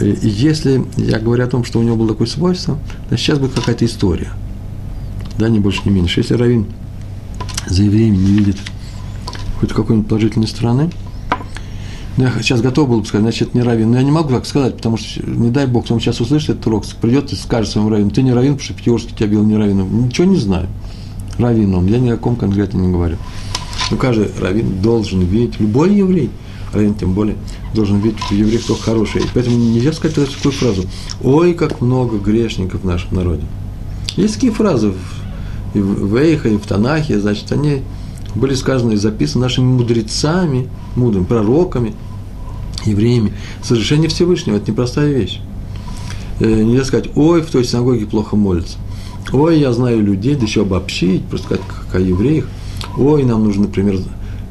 [0.00, 2.78] И если я говорю о том, что у него было такое свойство,
[3.08, 4.32] то сейчас будет какая-то история.
[5.38, 6.20] Да, не больше, не меньше.
[6.20, 6.66] Если раввин
[7.66, 8.56] за евреями не видит
[9.60, 10.90] хоть какой-нибудь положительной стороны–
[12.16, 13.90] ну, я сейчас готов был бы сказать, значит, не равен.
[13.90, 16.66] Но я не могу так сказать, потому что, не дай Бог, он сейчас услышит этот
[16.66, 19.56] урок, придет и скажет своему раввину, ты не равен, потому что Пятигорский тебя бил не
[19.56, 20.06] раввином.
[20.06, 20.66] Ничего не знаю.
[21.36, 23.18] Раввин он, я ни о ком конкретно не говорю.
[23.90, 26.30] Но каждый раввин должен видеть, любой еврей,
[26.72, 27.36] раввин тем более,
[27.76, 29.24] должен видеть в евреях только хорошее.
[29.24, 30.84] И поэтому нельзя сказать такую фразу,
[31.22, 33.44] ой, как много грешников в нашем народе.
[34.16, 34.92] Есть такие фразы
[35.74, 37.82] в, в Эйхе, и в Танахе, значит, они
[38.34, 41.94] были сказаны и записаны нашими мудрецами, мудрыми, пророками–
[42.86, 43.32] евреями.
[43.62, 45.40] Совершение Всевышнего– это непростая вещь.
[46.40, 48.78] Э, нельзя сказать, ой, в той синагоге плохо молятся.
[49.32, 52.46] Ой, я знаю людей, да еще обобщить, просто сказать, как о евреях.
[52.96, 53.98] Ой, нам нужно, например,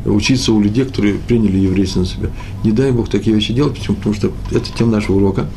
[0.05, 2.29] учиться у людей, которые приняли еврейство на себя.
[2.63, 3.97] Не дай Бог такие вещи делать, почему?
[3.97, 5.47] Потому что это тема нашего урока.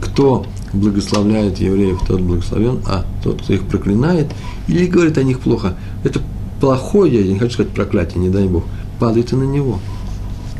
[0.00, 4.30] Кто благословляет евреев, тот благословен, а тот, кто их проклинает
[4.68, 6.20] или говорит о них плохо, это
[6.60, 8.64] плохое, я не хочу сказать проклятие, не дай Бог,
[8.98, 9.78] падает и на него.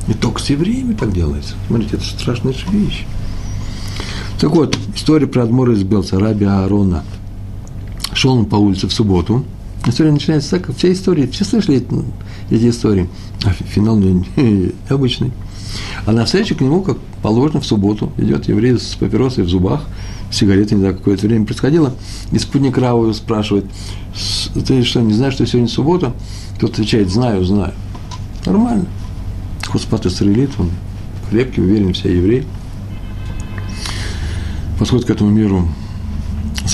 [0.09, 1.54] И только с евреями так делается.
[1.66, 3.07] Смотрите, это страшная вещь.
[4.38, 7.04] Так вот, история про Адмора из Белца, раби Аарона.
[8.12, 9.44] Шел он по улице в субботу.
[9.87, 11.85] История начинается так, вся история, все слышали
[12.51, 13.09] эти, истории,
[13.44, 14.01] а финал
[14.88, 15.31] обычный.
[16.07, 19.85] А на встречу к нему, как положено, в субботу идет еврей с папиросой в зубах,
[20.31, 21.94] сигаретой, не знаю, какое-то время происходило,
[22.33, 23.66] и спутник Рау спрашивает,
[24.66, 26.14] ты что, не знаешь, что сегодня суббота?
[26.59, 27.75] Тот отвечает, знаю, знаю.
[28.47, 28.87] Нормально.
[29.66, 30.70] Хоспат Исраилит, он
[31.31, 32.47] крепкий, уверенный, вся еврей.
[34.79, 35.68] Подходит к этому миру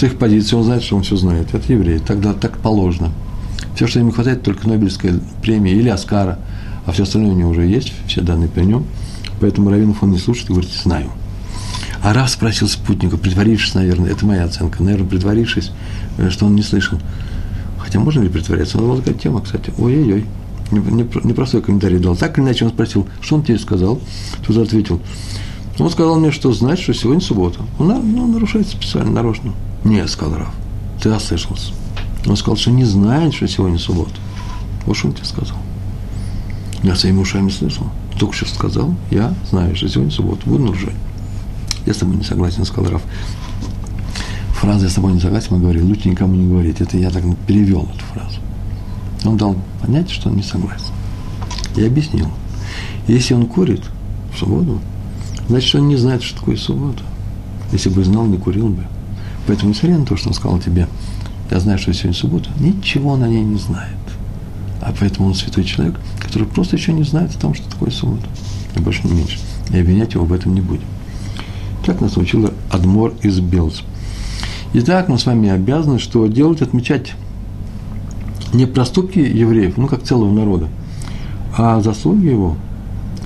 [0.00, 1.52] с их позиции, он знает, что он все знает.
[1.52, 3.12] Это еврей, тогда так положено.
[3.74, 6.38] Все, что ему хватает, только Нобелевская премия или Оскара,
[6.86, 8.86] а все остальное у него уже есть, все данные при нем.
[9.40, 11.10] Поэтому Равинов он не слушает и говорит, знаю.
[12.02, 15.70] А Раф спросил спутника, притворившись, наверное, это моя оценка, наверное, притворившись,
[16.16, 16.98] э, что он не слышал.
[17.78, 18.78] Хотя можно ли притворяться?
[18.78, 19.70] Ну, вот такая тема, кстати.
[19.76, 20.24] Ой-ой-ой.
[20.70, 22.16] Непростой комментарий дал.
[22.16, 24.00] Так или иначе он спросил, что он тебе сказал?
[24.46, 25.02] Тот ответил.
[25.78, 27.60] Он сказал мне, что знать, что сегодня суббота.
[27.78, 29.52] Он ну, нарушает специально, нарочно.
[29.84, 30.54] Нет, сказал Раф,
[31.02, 31.72] ты ослышался.
[32.26, 34.12] Он сказал, что не знает, что сегодня суббота.
[34.86, 35.56] Вот что он тебе сказал.
[36.82, 37.86] Я своими ушами слышал.
[38.18, 40.48] Только что сказал, я знаю, что сегодня суббота.
[40.48, 40.94] Буду нарушать.
[41.86, 43.02] Я с тобой не согласен, сказал Раф.
[44.60, 46.82] Фраза «я с тобой не согласен» мы говорили, лучше никому не говорить.
[46.82, 48.38] Это я так перевел эту фразу.
[49.24, 50.92] Он дал понять, что он не согласен.
[51.76, 52.28] Я объяснил.
[53.08, 53.82] Если он курит
[54.34, 54.78] в субботу,
[55.48, 57.02] значит, он не знает, что такое суббота.
[57.72, 58.84] Если бы знал, не курил бы.
[59.46, 60.88] Поэтому, несмотря на то, что он сказал тебе,
[61.50, 63.96] я знаю, что сегодня суббота, ничего на ней не знает.
[64.80, 68.26] А поэтому он святой человек, который просто еще не знает о том, что такое суббота.
[68.76, 69.38] И больше не меньше.
[69.70, 70.84] И обвинять его в этом не будем.
[71.84, 73.80] Так нас учил Адмор из Белц.
[74.72, 76.62] Итак, мы с вами обязаны что делать?
[76.62, 77.14] Отмечать
[78.52, 80.68] не проступки евреев, ну, как целого народа,
[81.56, 82.56] а заслуги его,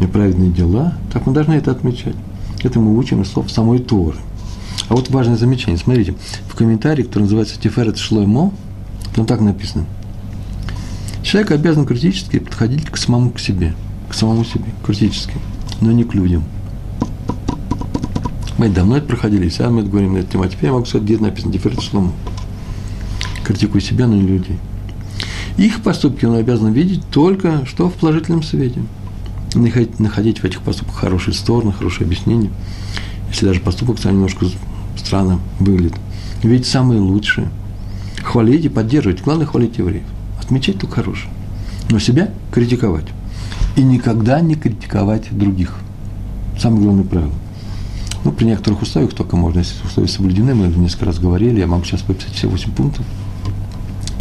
[0.00, 2.16] неправедные дела, так мы должны это отмечать.
[2.62, 4.16] Это мы учим из слов самой Торы.
[4.94, 5.76] А вот важное замечание.
[5.76, 6.14] Смотрите,
[6.48, 8.54] в комментарии, который называется Тиферет Шлоймо,
[9.16, 9.87] там так написано.
[11.24, 13.74] Человек обязан критически подходить к самому к себе,
[14.09, 15.35] к самому себе, критически,
[15.80, 16.44] но не к людям.
[18.57, 20.44] Мы давно это проходили, сейчас мы это говорим на эту тему.
[20.44, 22.12] А теперь я могу сказать, где это написано, Тиферет Шлоймо.
[23.42, 24.61] Критикуй себя, но не людей.
[25.57, 28.80] Их поступки он обязан видеть только что в положительном свете.
[29.57, 32.52] Находить в этих поступках хорошие стороны, хорошие объяснения.
[33.30, 34.46] Если даже поступок сам немножко
[34.96, 35.94] странно выглядит.
[36.42, 37.48] Видеть самые лучшие.
[38.22, 39.22] Хвалить и поддерживать.
[39.22, 40.04] Главное хвалить евреев.
[40.40, 41.30] Отмечать только хорошее.
[41.90, 43.07] Но себя критиковать.
[43.76, 45.76] И никогда не критиковать других.
[46.59, 47.33] Самое главное правило.
[48.24, 51.85] Ну, при некоторых условиях только можно, если условия соблюдены, мы несколько раз говорили, я могу
[51.85, 53.04] сейчас выписать все 8 пунктов–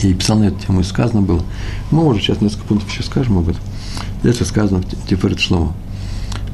[0.03, 1.41] и писал на эту тему, и сказано было.
[1.91, 3.61] Мы, может, сейчас несколько пунктов еще скажем об этом.
[4.23, 5.73] Это сказано в Тиферет Шлома.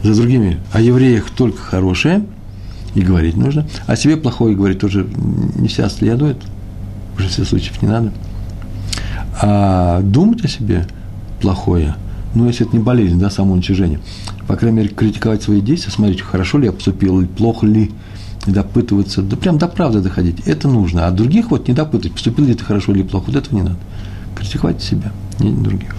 [0.04, 2.26] За другими, о евреях только хорошее,
[2.96, 5.08] и говорить нужно, о себе плохое говорить тоже
[5.56, 6.38] не вся следует,
[7.14, 8.12] в большинстве случаев не надо.
[9.42, 10.88] А думать о себе
[11.42, 11.96] плохое,
[12.36, 14.00] ну, если это не болезнь, да, самоуничижение,
[14.48, 17.92] по крайней мере, критиковать свои действия, смотреть, хорошо ли я поступил, плохо ли,
[18.46, 21.08] допытываться, да прям до правды доходить, это нужно.
[21.08, 23.78] А других вот не допытывать, поступил ли ты хорошо или плохо, вот этого не надо.
[24.36, 25.96] Критиковать себя, не других.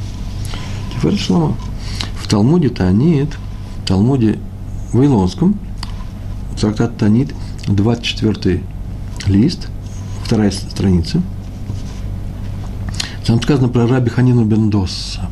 [0.94, 1.54] Теперь Шлома.
[2.16, 3.36] В Талмуде Танит,
[3.84, 4.38] в Талмуде
[4.92, 5.58] Вавилонском,
[6.60, 7.34] трактат Танит,
[7.66, 8.62] 24
[9.26, 9.68] лист,
[10.24, 11.22] вторая страница,
[13.26, 15.28] там сказано про раби Ханину Бендоса.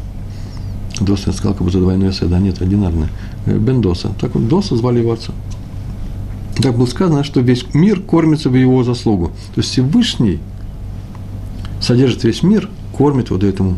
[1.00, 3.08] Доса, я сказал, как будто двойное «с», да, нет, одинарное.
[3.46, 4.10] Бендоса.
[4.20, 5.32] Так вот, Доса звали его отца
[6.62, 9.28] так было сказано, что весь мир кормится в его заслугу.
[9.54, 10.40] То есть Всевышний
[11.80, 13.76] содержит весь мир, кормит вот этому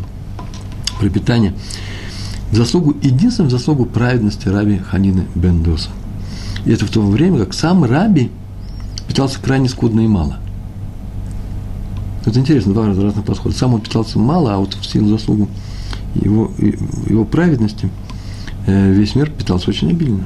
[0.99, 1.53] пропитание.
[2.51, 5.89] В заслугу, единственную заслугу праведности раби Ханины Бендоса.
[6.65, 8.31] И это в то время, как сам раби
[9.07, 10.37] питался крайне скудно и мало.
[12.25, 13.55] Это интересно, два разных подхода.
[13.55, 15.49] Сам он питался мало, а вот в силу заслугу
[16.15, 16.51] его,
[17.07, 17.89] его праведности
[18.67, 20.25] э, весь мир питался очень обильно.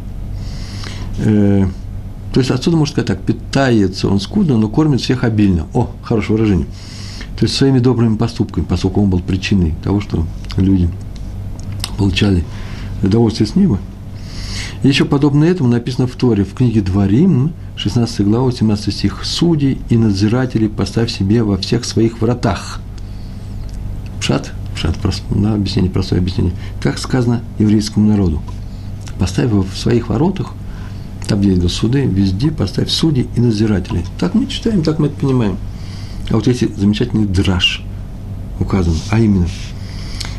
[1.19, 1.65] Э,
[2.33, 5.67] то есть отсюда можно сказать так, питается он скудно, но кормит всех обильно.
[5.73, 6.67] О, хорошее выражение.
[7.39, 10.25] То есть своими добрыми поступками, поскольку он был причиной того, что
[10.57, 10.89] люди
[11.97, 12.43] получали
[13.01, 13.79] удовольствие с неба.
[14.85, 19.25] Еще подобно этому написано в Торе, в книге Дворим, 16 глава, 17 стих.
[19.25, 22.79] «Судей и надзирателей поставь себе во всех своих вратах».
[24.19, 24.95] Пшат, пшат,
[25.31, 26.53] да, объяснение, простое объяснение.
[26.79, 28.43] Как сказано еврейскому народу.
[29.17, 30.53] Поставь его в своих воротах,
[31.27, 34.05] там, где идут суды, везде поставь судей и надзирателей.
[34.19, 35.57] Так мы читаем, так мы это понимаем.
[36.29, 37.81] А вот эти замечательный драж
[38.59, 39.47] указан, а именно,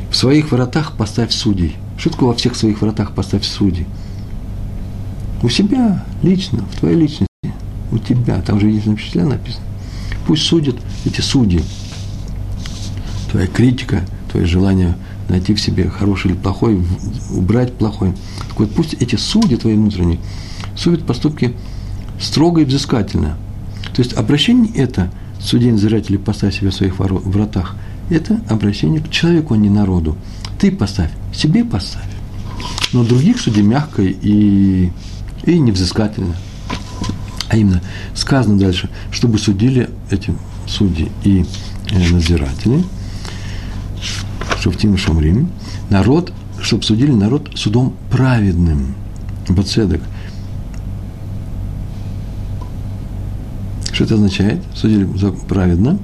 [0.08, 1.74] в своих воротах поставь судей.
[2.00, 3.86] Такое во всех своих воротах поставь судей?
[5.42, 7.26] У себя лично, в твоей личности,
[7.92, 9.64] у тебя, там же есть учителя написано.
[10.26, 11.62] Пусть судят эти судьи.
[13.30, 14.96] Твоя критика, твое желание
[15.28, 16.82] найти в себе хороший или плохой,
[17.30, 18.12] убрать плохой.
[18.48, 20.18] Так вот, пусть эти судьи твои внутренние
[20.76, 21.54] судят поступки
[22.20, 23.36] строго и взыскательно.
[23.94, 27.76] То есть обращение это, судей назирателей поставь себя в своих вратах,
[28.10, 30.16] это обращение к человеку, а не народу.
[30.58, 32.06] Ты поставь, себе поставь.
[32.92, 34.90] Но других судей мягко и
[35.46, 36.34] и невзыскательно.
[37.48, 37.80] А именно,
[38.14, 40.34] сказано дальше, чтобы судили эти
[40.66, 41.44] судьи и
[41.92, 42.84] э, надзиратели,
[44.60, 45.50] Шуфтим Шумрим,
[45.90, 48.94] народ, чтобы судили народ судом праведным,
[49.48, 50.00] бацедок.
[53.92, 54.62] Что это означает?
[54.74, 55.08] Судили
[55.48, 55.98] праведно.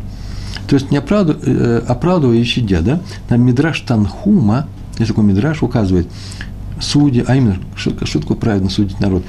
[0.68, 2.40] То есть не оправду, э, оправдывая и
[2.80, 3.00] да?
[3.28, 6.08] На Мидраш Танхума, есть такой Мидраш, указывает,
[6.80, 7.58] судьи, а именно,
[8.20, 9.24] такое праведно судить народ?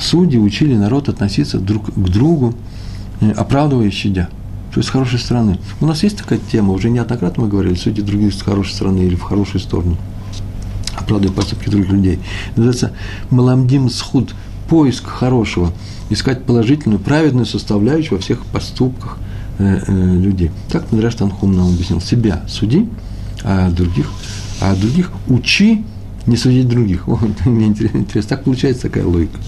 [0.00, 2.54] Судьи учили народ относиться друг к другу,
[3.20, 4.28] э, оправдывая щадя.
[4.72, 5.58] То есть с хорошей стороны.
[5.80, 9.14] У нас есть такая тема, уже неоднократно мы говорили, судьи других с хорошей стороны или
[9.14, 9.96] в хорошую сторону.
[10.94, 12.18] Оправдывая поступки других людей.
[12.54, 12.92] Называется
[13.30, 14.34] Маламдим Схуд,
[14.68, 15.72] поиск хорошего,
[16.10, 19.18] искать положительную, праведную составляющую во всех поступках
[19.58, 20.50] э, э, людей.
[20.70, 22.00] Так Надраш Танхум нам объяснил.
[22.00, 22.88] Себя суди,
[23.42, 24.10] а других,
[24.60, 25.84] а других учи
[26.28, 27.08] не судить других.
[27.08, 28.22] О, мне интересно.
[28.28, 29.38] Так получается такая логика.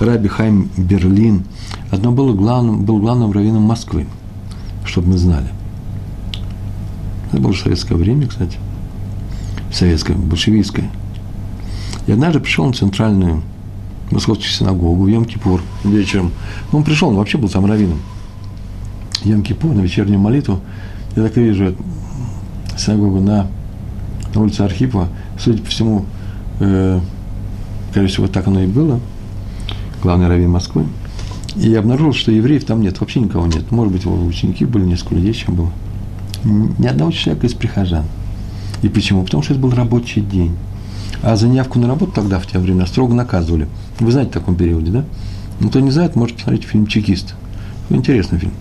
[0.00, 1.44] Раби Хайм Берлин.
[1.90, 4.06] Одно было главным, был главным раввином Москвы,
[4.84, 5.48] чтобы мы знали.
[7.32, 8.58] Это было советское время, кстати.
[9.72, 10.90] Советское, большевистское.
[12.06, 13.42] И однажды пришел на центральную
[14.10, 16.32] московскую синагогу в Йом-Кипур вечером.
[16.72, 18.00] Он пришел, он вообще был там раввином.
[19.24, 20.60] Йом-Кипур на вечернюю молитву.
[21.16, 21.74] Я так и вижу
[22.76, 23.48] синагогу на,
[24.34, 26.04] на улице Архипова– судя по всему,
[26.60, 27.00] э,
[27.90, 29.00] скорее всего, так оно и было,
[30.02, 30.86] главный раввин Москвы,
[31.56, 33.70] и обнаружил, что евреев там нет, вообще никого нет.
[33.70, 35.70] Может быть, его ученики были, несколько людей чем было.
[36.44, 38.04] Ни одного человека из прихожан.
[38.82, 39.24] И почему?
[39.24, 40.56] Потому что это был рабочий день.
[41.22, 43.68] А за неявку на работу тогда, в те времена, строго наказывали.
[44.00, 45.04] Вы знаете в таком периоде, да?
[45.60, 47.34] Ну, кто не знает, может посмотреть фильм «Чекист».
[47.88, 48.52] Интересный фильм.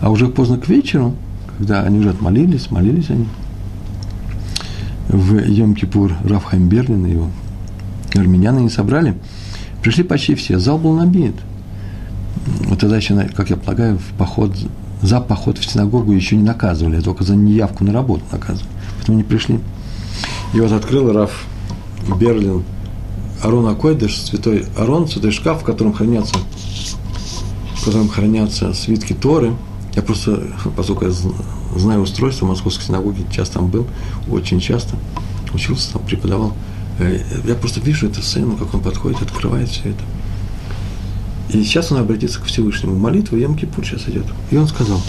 [0.00, 1.14] А уже поздно к вечеру,
[1.58, 3.26] когда они уже отмолились, молились они–
[5.08, 6.12] в Йом-Кипур
[6.58, 7.30] Берлин и его
[8.14, 9.16] армяняне не собрали,
[9.82, 11.34] пришли почти все, зал был набит.
[12.66, 14.56] Вот тогда еще, как я полагаю, в поход,
[15.02, 18.70] за поход в синагогу еще не наказывали, а только за неявку на работу наказывали.
[18.96, 19.60] Поэтому не пришли.
[20.54, 21.46] И вот открыл Раф
[22.18, 22.64] Берлин
[23.42, 26.34] Арон Акойдыш, святой Арон, святой шкаф, в котором хранятся,
[27.76, 29.54] в котором хранятся свитки Торы.
[29.94, 30.42] Я просто,
[30.76, 31.12] поскольку я
[31.76, 33.86] знаю устройство московской синагоги, часто там был,
[34.30, 34.96] очень часто,
[35.52, 36.54] учился там, преподавал.
[36.98, 40.02] Э, я просто вижу эту сцену, как он подходит, открывает все это.
[41.50, 42.98] И сейчас он обратится к Всевышнему.
[42.98, 44.26] Молитва Ям-Кипур сейчас идет.
[44.50, 45.00] И он сказал,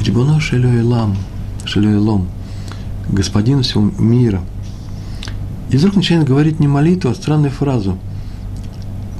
[0.00, 1.16] Рибуно Шелёй Лам,
[1.64, 2.28] Шелёй Лом,
[3.08, 4.42] Господин всего мира.
[5.70, 7.98] И вдруг начинает говорить не молитву, а странную фразу.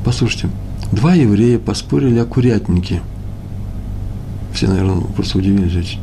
[0.04, 0.50] Послушайте,
[0.92, 3.02] два еврея поспорили о курятнике–
[4.56, 6.00] все, наверное, просто удивились очень.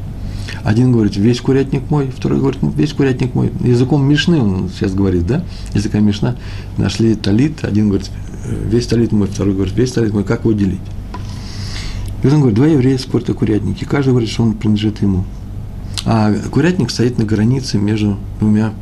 [0.63, 3.51] Один говорит, весь курятник мой, второй говорит, весь курятник мой.
[3.61, 5.43] Языком Мишны он сейчас говорит, да?
[5.73, 6.35] Языком Мишна.
[6.77, 8.09] Нашли талит, один говорит,
[8.45, 10.79] весь талит мой, второй говорит, весь талит мой, как его делить?
[12.23, 15.25] И он говорит, два еврея спорят о курятнике, каждый говорит, что он принадлежит ему.
[16.05, 18.73] А курятник стоит на границе между двумя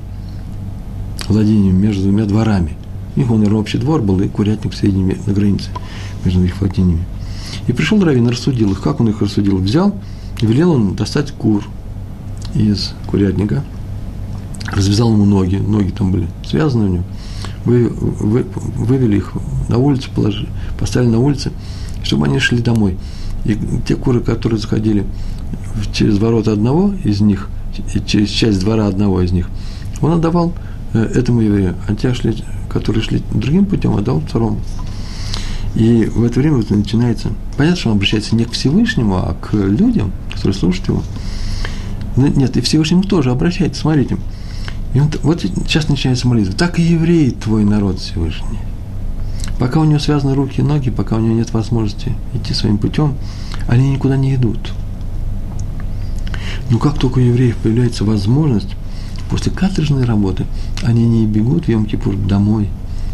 [1.27, 2.77] владениями, между двумя дворами.
[3.15, 5.69] У них, он, наверное, общий двор был, и курятник в середине, на границе
[6.25, 7.05] между их владениями.
[7.68, 8.82] И пришел Равин, рассудил их.
[8.82, 9.58] Как он их рассудил?
[9.58, 9.95] Взял
[10.45, 11.64] велел он достать кур
[12.54, 13.64] из курятника,
[14.68, 17.04] развязал ему ноги, ноги там были связаны у него,
[17.66, 18.45] вы, вы,
[18.76, 19.34] вывели их
[19.70, 20.49] на улицу, положили,
[20.80, 21.52] поставили на улице,
[22.04, 22.97] чтобы они шли домой.
[23.45, 25.06] И те куры, которые заходили
[25.93, 27.49] через ворота одного из них,
[28.06, 29.49] через часть двора одного из них,
[30.02, 30.54] он отдавал
[30.93, 32.36] э, этому еврею, а те, шли,
[32.70, 34.60] которые шли другим путем, отдал второму.
[35.76, 39.53] И в это время вот начинается, понятно, что он обращается не к Всевышнему, а к
[39.53, 41.03] людям, которые слушают его.
[42.17, 44.17] Но нет, и Всевышнему тоже обращается, смотрите.
[44.93, 46.53] И он, вот сейчас начинается молитва.
[46.53, 48.59] Так и еврей твой народ Всевышний.
[49.59, 53.15] Пока у него связаны руки и ноги, пока у него нет возможности идти своим путем,
[53.67, 54.74] они никуда не идут.
[56.69, 58.76] Но как только у евреев появляется возможность,
[59.30, 60.45] после каторжной работы,
[60.84, 62.69] они не бегут в Йом-Кипур домой,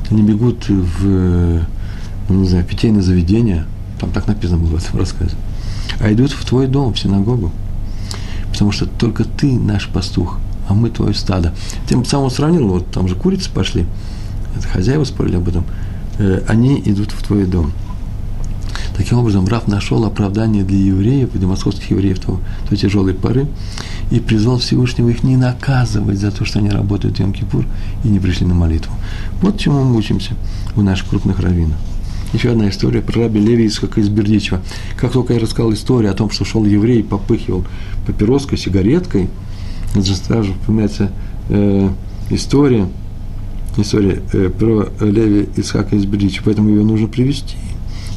[0.09, 1.61] они бегут в,
[2.29, 3.65] ну, не знаю, питейное заведение,
[3.99, 5.35] там так написано было в этом рассказе,
[5.99, 7.51] а идут в твой дом, в синагогу.
[8.51, 11.53] Потому что только ты наш пастух, а мы твое стадо.
[11.87, 13.85] Тем самым сравнил, вот там же курицы пошли,
[14.57, 15.63] это хозяева спорили об этом,
[16.17, 17.71] э, они идут в твой дом.
[18.95, 23.47] Таким образом, Раф нашел оправдание для евреев, для московских евреев того, той тяжелой поры,
[24.09, 27.65] и призвал Всевышнего их не наказывать за то, что они работают в Йом-Кипур
[28.03, 28.91] и не пришли на молитву.
[29.41, 30.33] Вот чему мы учимся
[30.75, 31.77] у наших крупных раввинов.
[32.33, 34.61] Еще одна история про раби Леви из, из Бердичева.
[34.97, 37.63] Как только я рассказал историю о том, что шел еврей и попыхивал
[38.05, 39.29] папироской, сигареткой,
[39.95, 41.11] это сразу вспоминается
[41.49, 41.89] э,
[42.29, 42.89] история,
[43.77, 47.55] история э, про Леви Исхака из Бердичева, поэтому ее нужно привести.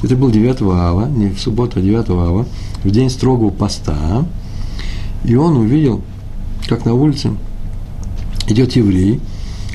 [0.03, 2.47] Это был 9 ава, не в субботу, а 9 ава,
[2.83, 4.27] в день строгого поста,
[5.25, 6.03] и он увидел,
[6.67, 7.31] как на улице
[8.49, 9.21] идет еврей,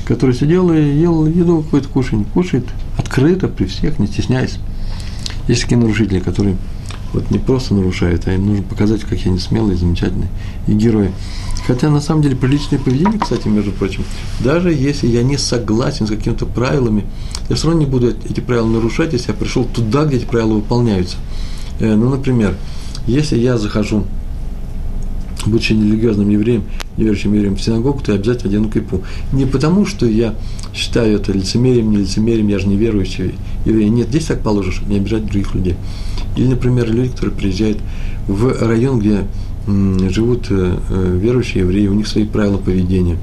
[0.04, 2.66] который сидел и ел еду какой-то кушать, кушает
[3.06, 4.58] открыто при всех, не стесняясь.
[5.48, 6.56] Есть такие нарушители, которые
[7.12, 10.28] вот не просто нарушают, а им нужно показать, какие они смелые, замечательные
[10.66, 11.12] и герои.
[11.66, 14.04] Хотя на самом деле приличное поведение, кстати, между прочим,
[14.40, 17.04] даже если я не согласен с какими-то правилами,
[17.48, 20.54] я все равно не буду эти правила нарушать, если я пришел туда, где эти правила
[20.54, 21.16] выполняются.
[21.78, 22.56] Э, ну, например,
[23.06, 24.04] если я захожу,
[25.44, 26.64] будучи нерелигиозным евреем,
[26.96, 29.02] неверующим евреем в синагогу, то я обязательно одену кипу.
[29.32, 30.34] Не потому, что я
[30.76, 33.88] считаю это лицемерием, не лицемерием, я же не верующий еврей.
[33.88, 35.74] Нет, здесь так чтобы не обижать других людей.
[36.36, 37.78] Или, например, люди, которые приезжают
[38.28, 39.24] в район, где
[39.66, 43.16] живут э, э, верующие евреи, у них свои правила поведения.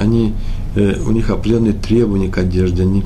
[0.00, 0.32] Они,
[0.74, 3.04] э, у них определенные требования к одежде, они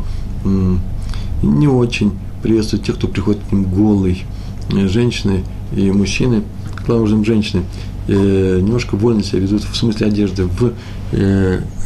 [1.42, 2.12] не очень
[2.42, 4.24] приветствуют тех, кто приходит к ним голый.
[4.70, 5.42] Женщины
[5.76, 6.42] и мужчины,
[6.86, 7.62] главным женщины,
[8.08, 10.72] немножко вольно себя ведут в смысле одежды в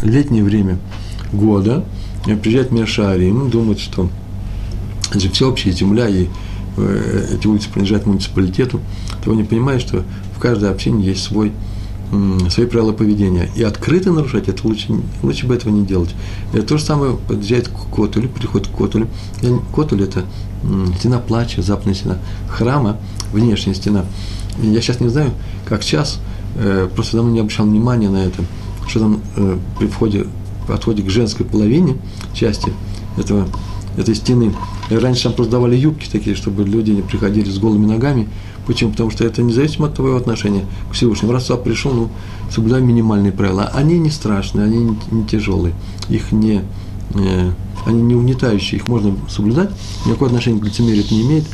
[0.03, 0.79] летнее время
[1.33, 1.85] года,
[2.43, 4.09] приезжают Мешарим, думают, что
[5.11, 6.27] это же всеобщая земля, и
[7.33, 8.81] эти улицы принадлежат муниципалитету,
[9.25, 10.05] то они понимают, что
[10.37, 11.53] в каждой общине есть свой,
[12.49, 13.51] свои правила поведения.
[13.57, 16.15] И открыто нарушать это лучше, лучше бы этого не делать.
[16.53, 19.09] Это то же самое подъезжает к Котулю, приходит к Котулю.
[19.73, 20.25] Котуль– это
[20.99, 22.19] стена плача, западная стена
[22.49, 22.99] храма,
[23.33, 24.05] внешняя стена.
[24.63, 25.33] Я сейчас не знаю,
[25.65, 26.21] как сейчас,
[26.57, 28.43] э, просто давно не обращал внимания на это,
[28.87, 30.27] что там э, при входе,
[30.71, 31.97] подходе к женской половине
[32.33, 32.73] части
[33.17, 33.49] этого,
[33.97, 34.55] этой стены.
[34.89, 38.29] Раньше там просто давали юбки такие, чтобы люди не приходили с голыми ногами,
[38.67, 38.93] Почему?
[38.93, 41.33] Потому что это независимо от твоего отношения к Всевышнему.
[41.33, 42.09] Раз пришел, ну,
[42.55, 43.65] соблюдай минимальные правила.
[43.75, 45.75] Они не страшные, они не, тяжелые.
[46.09, 46.63] Их не,
[47.15, 47.51] э,
[47.85, 49.71] они не угнетающие, их можно соблюдать.
[50.07, 51.45] Никакого отношения к лицемерию это не имеет.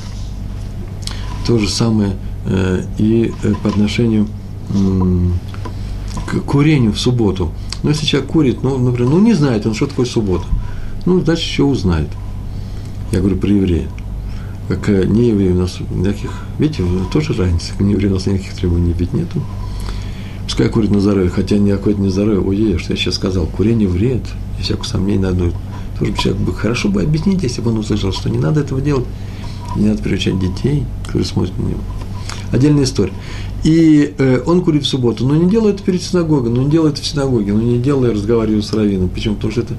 [1.47, 4.29] То же самое э, и э, по отношению
[4.69, 5.29] э,
[6.27, 7.53] к курению в субботу.
[7.87, 10.45] Но если человек курит, ну, например, ну не знает он, что такое суббота.
[11.07, 12.09] Ну, значит, еще узнает.
[13.13, 13.89] Я говорю про еврея
[14.69, 16.83] как не евреи у нас никаких, видите,
[17.13, 19.41] тоже разница, к нееврею у нас никаких требований ведь нету.
[20.45, 23.89] Пускай курит на здоровье, хотя никакой это не здоровье, ой, что я сейчас сказал, курение
[23.89, 24.23] вред,
[24.59, 25.53] и всякое сомнение на одну.
[25.99, 29.07] Тоже человек бы хорошо бы объяснить, если бы он услышал, что не надо этого делать,
[29.77, 31.81] не надо приучать детей, которые смотрят на него.
[32.53, 33.13] Отдельная история.
[33.65, 36.99] И э, он курит в субботу, но не делает это перед синагогой, но не делает
[36.99, 39.09] в синагоге, но не делает, разговаривая с раввином.
[39.09, 39.35] Почему?
[39.35, 39.75] Потому что это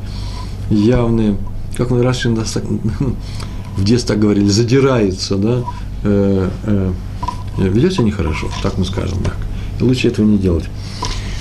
[0.69, 1.37] явное,
[1.77, 2.25] как он раз
[3.77, 5.63] в детстве так говорили, задирается, да,
[6.03, 6.91] э, э,
[7.57, 9.37] ведет себя нехорошо, так мы скажем, так.
[9.79, 10.65] И лучше этого не делать.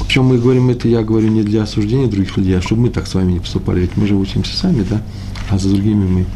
[0.07, 3.07] Причем мы говорим это, я говорю, не для осуждения других людей, а чтобы мы так
[3.07, 5.03] с вами не поступали, ведь мы же учимся сами, да,
[5.51, 6.27] а за другими мы.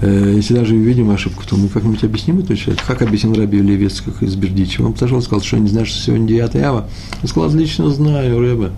[0.00, 2.84] Э, если даже увидим ошибку, то мы как-нибудь объясним эту человеку.
[2.86, 4.86] Как объяснил Раби Левец, как из Бердичева.
[4.86, 6.88] Он подошел и сказал, что не знаешь, что сегодня 9 ава.
[7.20, 8.70] Он сказал, отлично знаю, Рэба.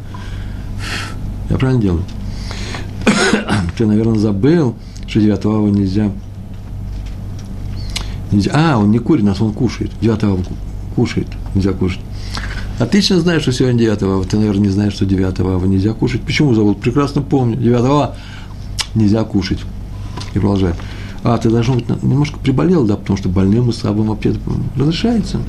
[1.50, 2.04] Я правильно делаю?
[3.76, 6.10] Ты, наверное, забыл, что 9 ава нельзя.
[8.32, 8.50] нельзя.
[8.54, 9.90] А, он не курит нас, он кушает.
[10.00, 10.38] 9 ава
[10.96, 12.00] кушает, нельзя кушать.
[12.78, 14.24] Отлично знаешь, что сегодня 9 ава.
[14.24, 16.22] Ты, наверное, не знаешь, что 9 ава нельзя кушать.
[16.22, 16.80] Почему зовут?
[16.80, 17.58] Прекрасно помню.
[17.58, 18.16] 9 ава
[18.94, 19.58] нельзя кушать.
[20.32, 20.76] И продолжает.
[21.22, 24.34] А, ты должен быть немножко приболел, да, потому что больным и слабым вообще
[24.76, 25.40] разрешается.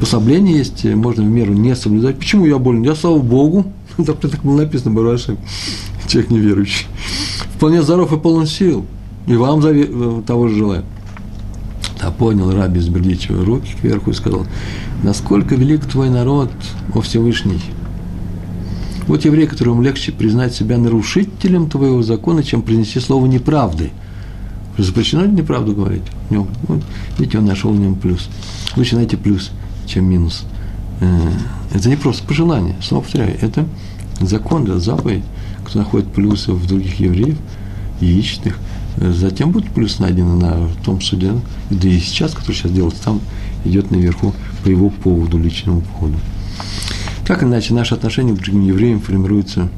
[0.00, 2.18] Послабление есть, можно в меру не соблюдать.
[2.18, 2.82] Почему я болен?
[2.82, 5.36] Я, слава Богу, там так было написано, Барашек,
[6.06, 6.86] человек неверующий
[7.58, 8.86] вполне здоров и полон сил.
[9.26, 10.84] И вам э, того же желаю.
[12.00, 14.46] А понял Раби из Бердичева руки кверху и сказал,
[15.02, 16.50] насколько велик твой народ,
[16.94, 17.60] о Всевышний.
[19.08, 23.90] Вот еврей, которому легче признать себя нарушителем твоего закона, чем произнести слово неправды.
[24.78, 26.04] Запрещено неправду говорить.
[26.30, 26.82] У него, вот,
[27.18, 28.28] видите, он нашел в нем плюс.
[28.76, 29.50] Лучше найти плюс,
[29.86, 30.44] чем минус.
[31.00, 31.32] Э,
[31.72, 33.66] это не просто пожелание, снова повторяю, это
[34.20, 35.24] закон, да, заповедь.
[35.64, 37.36] Кто находит плюсы в других евреев
[38.00, 38.58] их,
[38.96, 41.32] э, затем будет плюс найден на том суде,
[41.70, 43.20] да и сейчас, который сейчас делается, там
[43.64, 46.18] идет наверху по его поводу, личному поводу.
[47.26, 49.68] Так иначе, наши отношения к другим евреям формируются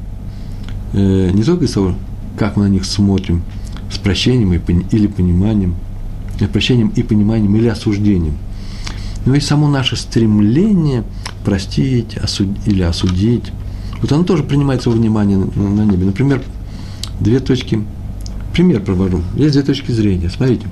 [0.93, 1.95] э, не только из того,
[2.37, 3.43] как мы на них смотрим,
[4.01, 5.75] прощением или пониманием,
[6.39, 8.35] с прощением и пониманием или осуждением,
[9.25, 11.03] но и само наше стремление
[11.45, 13.51] простить осуд, или осудить,
[14.01, 16.05] вот оно тоже принимается во внимание на, небе.
[16.05, 16.41] Например,
[17.19, 17.83] две точки,
[18.53, 20.67] пример провожу, есть две точки зрения, смотрите.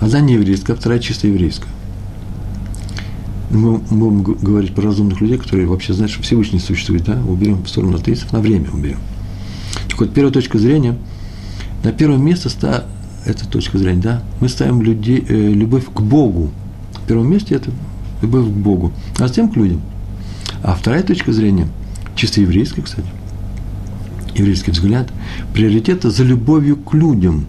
[0.00, 1.68] Одна не еврейская, а вторая чисто еврейская.
[3.50, 7.68] Мы будем говорить про разумных людей, которые вообще знают, что Всевышний существует, да, уберем в
[7.68, 8.98] сторону атеистов, на время уберем.
[9.98, 10.96] Вот, первая точка зрения,
[11.82, 12.84] на первое место ста,
[13.24, 16.50] эта точка зрения, да, мы ставим людей, э, любовь к Богу.
[16.94, 17.70] В первом месте это
[18.22, 19.80] любовь к Богу, а затем к людям.
[20.62, 21.68] А вторая точка зрения,
[22.16, 23.08] чисто еврейская, кстати,
[24.34, 25.12] еврейский взгляд,
[25.52, 27.46] приоритет за любовью к людям,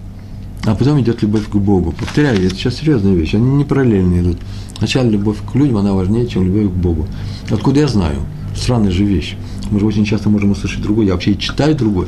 [0.66, 1.92] а потом идет любовь к Богу.
[1.92, 4.38] Повторяю, это сейчас серьезная вещь, они не параллельно идут.
[4.78, 7.08] Сначала любовь к людям, она важнее, чем любовь к Богу.
[7.50, 8.20] Откуда я знаю?
[8.56, 9.36] Странная же вещь.
[9.70, 11.08] Мы же очень часто можем услышать другое.
[11.08, 12.08] Я вообще и читаю другое.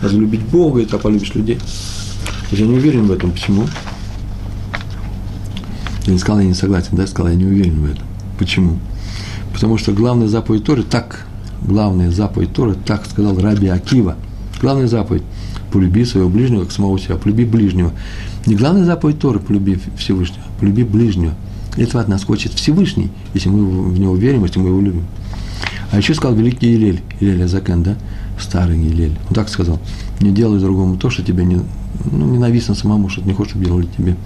[0.00, 1.58] Надо любить Бога, и так полюбишь людей.
[2.50, 3.32] Я не уверен в этом.
[3.32, 3.66] Почему?
[6.06, 8.04] Я не сказал, я не согласен, да, я сказал, я не уверен в этом.
[8.38, 8.78] Почему?
[9.52, 11.26] Потому что главная заповедь Торы, так,
[11.62, 14.16] главная заповедь Торы, так сказал Раби Акива.
[14.60, 15.22] Главная заповедь–
[15.72, 17.92] полюби своего ближнего, как самого себя, полюби ближнего.
[18.46, 21.34] Не главная заповедь Торы– полюби Всевышнего, полюби ближнего.
[21.76, 25.04] Этого от нас хочет Всевышний, если мы в него верим, если мы его любим.
[25.94, 27.94] А еще сказал великий Илель, Илель Азакен, да,
[28.36, 29.16] старый Илель.
[29.28, 29.78] Он так сказал,
[30.20, 31.60] не делай другому то, что тебе не,
[32.10, 34.16] ну, ненавистно самому, что ты не хочешь, чтобы делали тебе.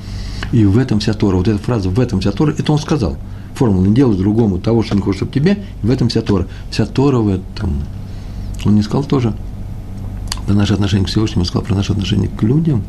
[0.51, 3.19] И в этом вся Тора, вот эта фраза, в этом вся Тора, это он сказал.
[3.55, 6.47] Формула, не делай другому того, что не хочешь, чтобы тебе, и в этом вся Тора.
[6.71, 7.83] Вся Тора в этом.
[8.65, 9.35] Он не сказал тоже
[10.47, 12.83] про наше отношение к Всевышнему, он сказал про наше отношение к людям.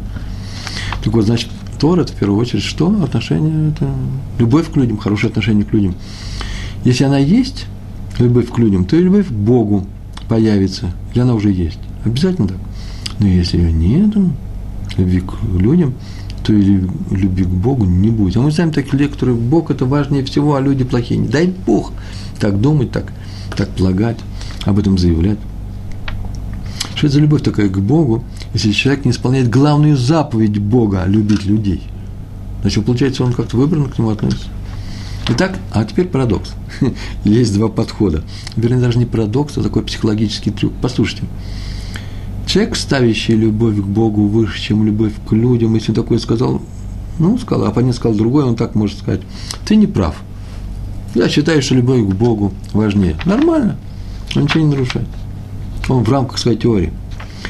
[1.03, 1.49] Так вот, значит,
[1.81, 2.87] Тора– это в первую очередь что?
[3.03, 3.89] Отношение– это
[4.37, 5.95] любовь к людям, хорошее отношение к людям.
[6.85, 7.65] Если она есть,
[8.19, 9.85] любовь к людям, то и любовь к Богу
[10.27, 11.79] появится, или она уже есть.
[12.05, 12.57] Обязательно так.
[13.19, 14.15] Но если ее нет,
[14.97, 15.93] любви к людям,
[16.43, 16.61] то и
[17.11, 18.37] любви к Богу не будет.
[18.37, 21.19] А мы знаем таких людей, которые Бог– это важнее всего, а люди плохие.
[21.19, 21.91] Не дай Бог
[22.39, 23.11] так думать, так,
[23.55, 24.17] так полагать,
[24.63, 25.39] об этом заявлять.
[26.95, 31.45] Что это за любовь такая к Богу, если человек не исполняет главную заповедь Бога– любить
[31.45, 31.83] людей?
[32.61, 34.47] Значит, получается, он как-то выбранно к нему относится.
[35.31, 36.53] Итак, а теперь парадокс.
[37.23, 38.23] Есть два подхода.
[38.55, 40.73] Вернее, даже не парадокс, а такой психологический трюк.
[40.81, 41.23] Послушайте.
[42.47, 46.63] Человек, ставящий любовь к Богу выше, чем любовь к людям, если такой сказал,
[47.19, 49.21] ну, сказал, а оппонент сказал другой, он так может сказать,
[49.67, 50.15] ты не прав.
[51.13, 53.15] Я считаю, что любовь к Богу важнее.
[53.25, 53.77] Нормально.
[54.35, 55.07] Он ничего не нарушает.
[55.89, 56.91] Он в рамках своей теории.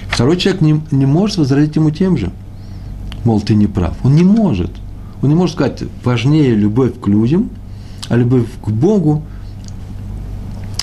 [0.10, 2.32] Второй человек не, не может возразить ему тем же.
[3.24, 3.96] Мол, ты не прав.
[4.04, 4.72] Он не может.
[5.22, 7.50] Он не может сказать, важнее любовь к людям,
[8.10, 9.24] а любовь к Богу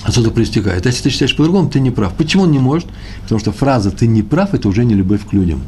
[0.03, 0.85] отсюда проистекает.
[0.85, 2.13] Если ты считаешь по-другому, ты не прав.
[2.13, 2.87] Почему он не может?
[3.23, 5.61] Потому что фраза «ты не прав»– это уже не любовь к людям.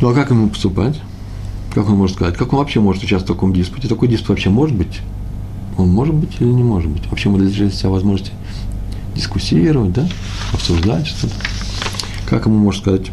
[0.00, 1.00] Ну, а как ему поступать?
[1.74, 2.36] Как он может сказать?
[2.36, 3.88] Как он вообще может участвовать в таком диспуте?
[3.88, 5.00] Такой диспут вообще может быть?
[5.76, 7.06] Он может быть или не может быть?
[7.08, 8.32] Вообще мы лишили себя возможности
[9.14, 10.08] дискуссировать, да?
[10.52, 11.34] Обсуждать что-то.
[12.26, 13.10] Как ему может сказать,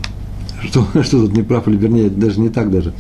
[0.64, 2.94] что, что тут не прав, или вернее, даже не так даже,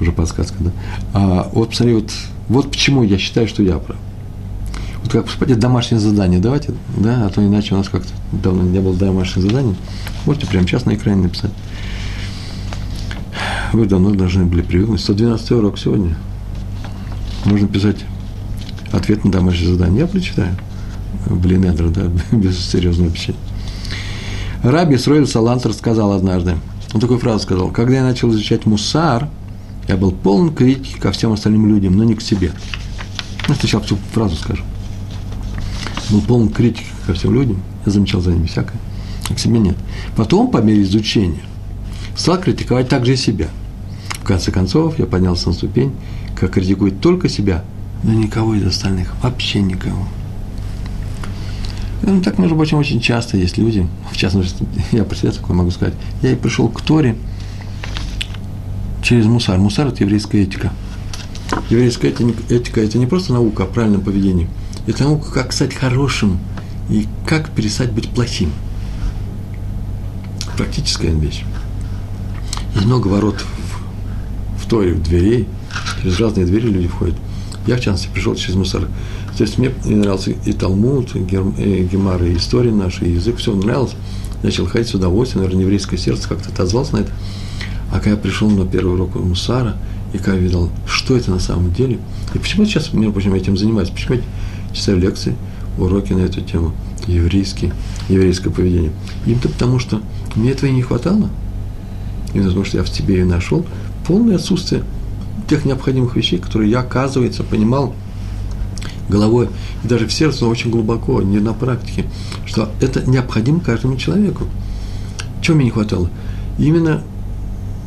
[0.00, 0.70] уже подсказка, да?
[1.12, 2.12] А вот посмотри, вот,
[2.48, 3.98] вот почему я считаю, что я прав.
[5.02, 8.80] Вот как поступать, домашнее задание давайте, да, а то иначе у нас как-то давно не
[8.80, 9.76] было домашних заданий.
[10.24, 11.50] Можете прямо сейчас на экране написать.
[13.72, 15.00] Вы давно должны были привыкнуть.
[15.00, 16.16] 112 урок сегодня.
[17.44, 17.98] Можно писать
[18.92, 20.00] ответ на домашнее задание.
[20.00, 20.56] Я прочитаю.
[21.26, 22.02] Блин, Эдра, да,
[22.36, 23.38] без серьезного обещания.
[24.62, 26.56] Раби Сроиль Салантер сказал однажды,
[26.94, 29.28] он такую фразу сказал, когда я начал изучать мусар,
[29.88, 32.52] я был полон критики ко всем остальным людям, но не к себе.
[33.48, 34.64] Ну, сначала всю фразу скажу
[36.10, 38.78] был полон критики ко всем людям, я замечал за ними всякое,
[39.28, 39.76] а к себе нет.
[40.16, 41.42] Потом, по мере изучения,
[42.16, 43.48] стал критиковать также и себя.
[44.20, 45.92] В конце концов, я поднялся на ступень,
[46.38, 47.64] как критикует только себя,
[48.02, 50.06] но никого из остальных, вообще никого.
[52.02, 55.70] Ну, так, между прочим, очень часто есть люди, в частности, я про себя такое могу
[55.70, 57.16] сказать, я и пришел к Торе
[59.04, 59.58] через мусар.
[59.58, 60.72] Мусар– это еврейская этика.
[61.70, 64.48] Еврейская этика– это не просто наука о правильном поведении–
[64.86, 66.38] и тому, как стать хорошим,
[66.90, 68.50] и как перестать быть плохим.
[70.56, 71.44] Практическая вещь.
[72.74, 75.48] Есть много ворот в, в Торе, в дверей,
[76.02, 77.16] через разные двери люди входят.
[77.66, 78.88] Я, в частности, пришел через мусор.
[79.36, 83.94] То есть мне нравился и Талмуд, и Гемар, и история наша, и язык, все нравилось.
[84.42, 87.10] Начал ходить с удовольствием, наверное, еврейское сердце как-то отозвался на это.
[87.90, 89.76] А когда я пришел на первый урок Мусара,
[90.12, 91.98] и когда я видел, что это на самом деле,
[92.34, 94.22] и почему сейчас, между прочим, этим занимаюсь, почему я
[94.72, 95.36] читаю лекции,
[95.78, 96.72] уроки на эту тему,
[97.06, 97.72] еврейский,
[98.08, 98.92] еврейское поведение.
[99.26, 100.00] Им-то потому, что
[100.36, 101.28] мне этого и не хватало.
[102.32, 103.64] Именно потому, что я в себе и нашел
[104.06, 104.84] полное отсутствие
[105.48, 107.94] тех необходимых вещей, которые я, оказывается, понимал
[109.08, 109.48] головой
[109.82, 112.06] и даже в сердце, но очень глубоко, не на практике,
[112.46, 114.44] что это необходимо каждому человеку.
[115.42, 116.08] Чего мне не хватало?
[116.58, 117.02] Именно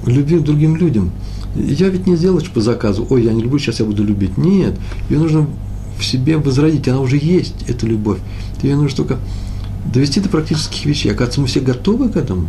[0.05, 1.11] любви к другим людям.
[1.55, 4.37] Я ведь не сделаешь по заказу, ой, я не люблю, сейчас я буду любить.
[4.37, 4.75] Нет,
[5.09, 5.47] ее нужно
[5.97, 8.19] в себе возродить, она уже есть, эта любовь.
[8.61, 9.17] Ее нужно только
[9.91, 11.09] довести до практических вещей.
[11.09, 12.47] Оказывается, мы все готовы к этому.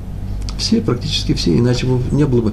[0.59, 2.53] Все, практически все, иначе бы не было бы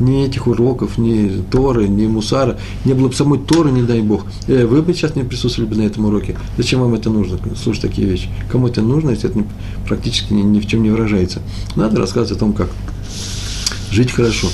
[0.00, 4.24] ни этих уроков, ни Торы, ни Мусара, не было бы самой Торы, не дай Бог.
[4.48, 6.36] Э, вы бы сейчас не присутствовали бы на этом уроке.
[6.56, 8.28] Зачем вам это нужно, слушать такие вещи?
[8.50, 9.44] Кому это нужно, если это
[9.86, 11.40] практически ни, ни в чем не выражается?
[11.76, 12.70] Надо рассказывать о том, как
[13.92, 14.48] жить хорошо,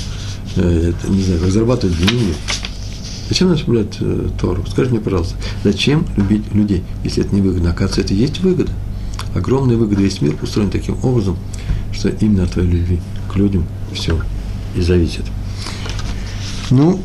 [0.55, 2.35] э, это, не знаю, как зарабатывать деньги.
[3.29, 4.65] Зачем нам соблюдать э, Тору?
[4.67, 7.71] Скажите мне, пожалуйста, зачем любить людей, если это не выгодно?
[7.71, 8.71] Оказывается, это есть выгода.
[9.35, 10.01] Огромная выгода.
[10.01, 11.37] Весь мир устроен таким образом,
[11.91, 12.99] что именно от твоей любви
[13.31, 14.19] к людям все
[14.75, 15.25] и зависит.
[16.71, 16.99] Ну,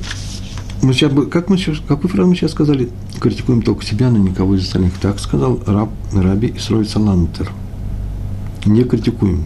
[0.82, 2.91] мы сейчас, как мы сейчас, какую фразу мы сейчас сказали?
[3.20, 4.95] Критикуем только себя, но никого из остальных.
[5.01, 7.51] Так сказал раб, раби Исроид Салантер.
[8.66, 9.45] Не критикуем.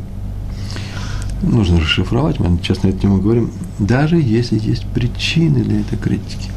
[1.42, 3.50] Нужно расшифровать, мы сейчас на эту тему говорим.
[3.78, 6.50] Даже если есть причины для этой критики.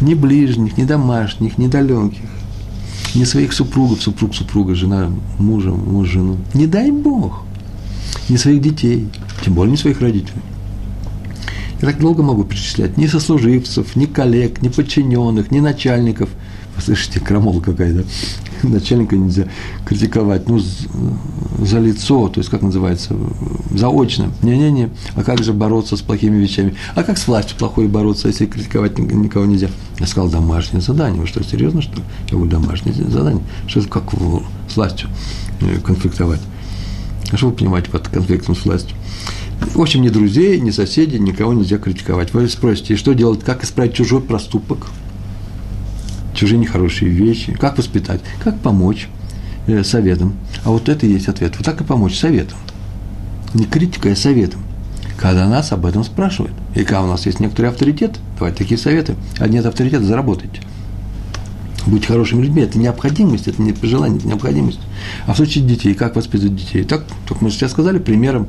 [0.00, 2.28] Ни ближних, ни домашних, ни далеких,
[3.14, 6.36] ни своих супругов, супруг, супруга, жена, мужа, муж, жену.
[6.54, 7.42] Не дай Бог.
[8.28, 9.08] Ни своих детей,
[9.44, 10.42] тем более не своих родителей.
[11.80, 12.96] Я так долго могу перечислять.
[12.96, 16.30] Ни сослуживцев, ни коллег, ни подчиненных, ни начальников.
[16.82, 18.04] Слышите, крамола какая-то.
[18.62, 19.48] Начальника нельзя
[19.84, 20.48] критиковать.
[20.48, 20.60] Ну,
[21.58, 23.14] за лицо, то есть, как называется,
[23.70, 24.30] заочно.
[24.42, 24.90] Не-не-не.
[25.14, 26.74] А как же бороться с плохими вещами?
[26.94, 29.70] А как с властью плохой бороться, если критиковать никого нельзя?
[29.98, 31.20] Я сказал, домашнее задание.
[31.20, 33.42] Вы что, серьезно, что Я говорю, домашнее задание.
[33.66, 34.12] Что это как
[34.68, 35.08] с властью
[35.60, 36.40] э, конфликтовать?
[37.32, 38.96] А что вы понимаете под конфликтом с властью?
[39.74, 42.32] В общем, ни друзей, ни соседей, никого нельзя критиковать.
[42.34, 44.86] Вы спросите, что делать, как исправить чужой проступок,
[46.36, 49.08] чужие нехорошие вещи, как воспитать, как помочь
[49.66, 50.34] э, советом.
[50.64, 51.56] А вот это и есть ответ.
[51.56, 52.58] Вот так и помочь советом.
[53.54, 54.60] Не критикой, а советом.
[55.16, 56.54] Когда нас об этом спрашивают.
[56.74, 59.16] И когда у нас есть некоторый авторитет, давайте такие советы.
[59.38, 60.60] А нет авторитета, заработайте.
[61.86, 64.80] Будьте хорошими людьми, это необходимость, это не пожелание, это необходимость.
[65.26, 66.82] А в случае детей, как воспитывать детей?
[66.82, 68.48] Так, только мы сейчас сказали, примером,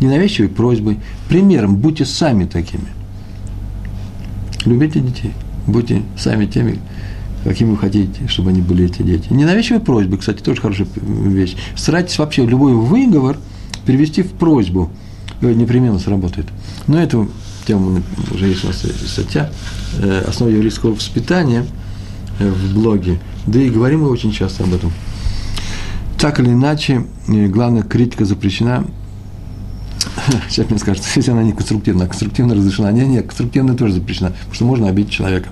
[0.00, 2.86] ненавязчивой просьбой, примером, будьте сами такими.
[4.64, 5.32] Любите детей,
[5.66, 6.78] будьте сами теми,
[7.48, 9.28] какими вы хотите, чтобы они были эти дети.
[9.30, 11.56] Ненавязчивой просьбы, кстати, тоже хорошая вещь.
[11.76, 13.36] Старайтесь вообще любой выговор
[13.84, 14.90] перевести в просьбу,
[15.40, 16.46] непременно сработает.
[16.86, 17.28] Но эту
[17.66, 19.50] тему уже есть у нас статья
[20.00, 21.64] э, «Основа еврейского воспитания»,
[22.38, 23.18] Э, в блоге.
[23.46, 24.92] Да и говорим мы очень часто об этом.
[26.18, 28.84] Так или иначе, э, главная критика запрещена.
[30.50, 32.92] Сейчас мне скажут, если она не конструктивна, а конструктивно разрешена.
[32.92, 35.48] Нет, нет, конструктивно тоже запрещена, потому что можно обидеть человека.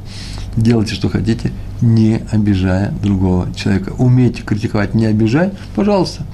[0.57, 3.95] Делайте, что хотите, не обижая другого человека.
[3.99, 6.25] Умейте критиковать, не обижай, пожалуйста.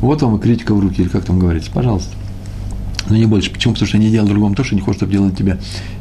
[0.00, 2.14] Вот вам и критика в руки, или как там говорится, пожалуйста.
[3.08, 3.50] Но не больше.
[3.50, 3.74] Почему?
[3.74, 5.58] Потому что не делал другому то, что не хочет, чтобы делали тебя.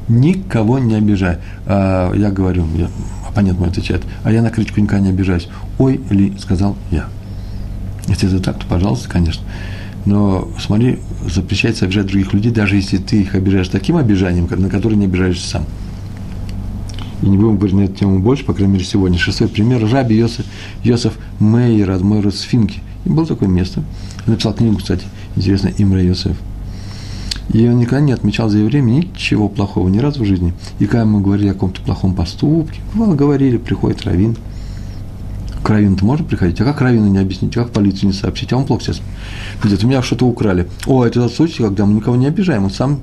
[0.08, 1.38] Никого не обижай.
[1.66, 2.90] А, я говорю, я,
[3.28, 5.48] оппонент мой отвечает, а я на критику никогда не обижаюсь.
[5.78, 7.06] Ой, ли, сказал я.
[8.08, 9.44] Если это так, то пожалуйста, конечно.
[10.06, 14.96] Но смотри, запрещается обижать других людей, даже если ты их обижаешь таким обижанием, на которое
[14.96, 15.66] не обижаешься сам.
[17.22, 19.18] И не будем говорить на эту тему больше, по крайней мере, сегодня.
[19.18, 19.88] Шестой пример.
[19.92, 20.46] Раби Йосиф,
[20.84, 22.82] Йосиф Мейер, Адмойр Сфинки.
[23.06, 23.84] И было такое место.
[24.26, 25.06] Я написал книгу, кстати,
[25.36, 26.38] интересно, Имра Йосиф.
[27.54, 30.54] И он никогда не отмечал за евреем ничего плохого ни разу в жизни.
[30.80, 34.38] И когда мы говорили о каком-то плохом поступке, бывало, говорили, приходит равин.
[35.62, 36.60] К равину-то можно приходить?
[36.62, 37.56] А как равину не объяснить?
[37.58, 38.52] А как полицию не сообщить?
[38.54, 39.02] А он плохо сейчас
[39.64, 39.84] ведет.
[39.84, 40.68] У меня что-то украли.
[40.88, 42.64] О, это тот случай, когда мы никого не обижаем.
[42.64, 43.00] Он сам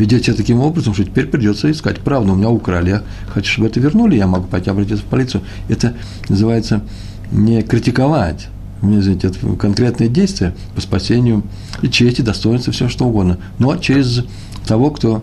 [0.00, 2.32] ведет себя таким образом, что теперь придется искать правду.
[2.32, 2.90] У меня украли.
[2.90, 5.42] Я хочу, чтобы это вернули, я могу пойти обратиться в полицию.
[5.68, 5.94] Это
[6.28, 6.82] называется
[7.30, 8.48] не критиковать,
[8.82, 11.42] мне извините, это конкретные действия по спасению
[11.82, 13.38] и чести, достоинства, все что угодно.
[13.58, 14.24] Но через
[14.66, 15.22] того, кто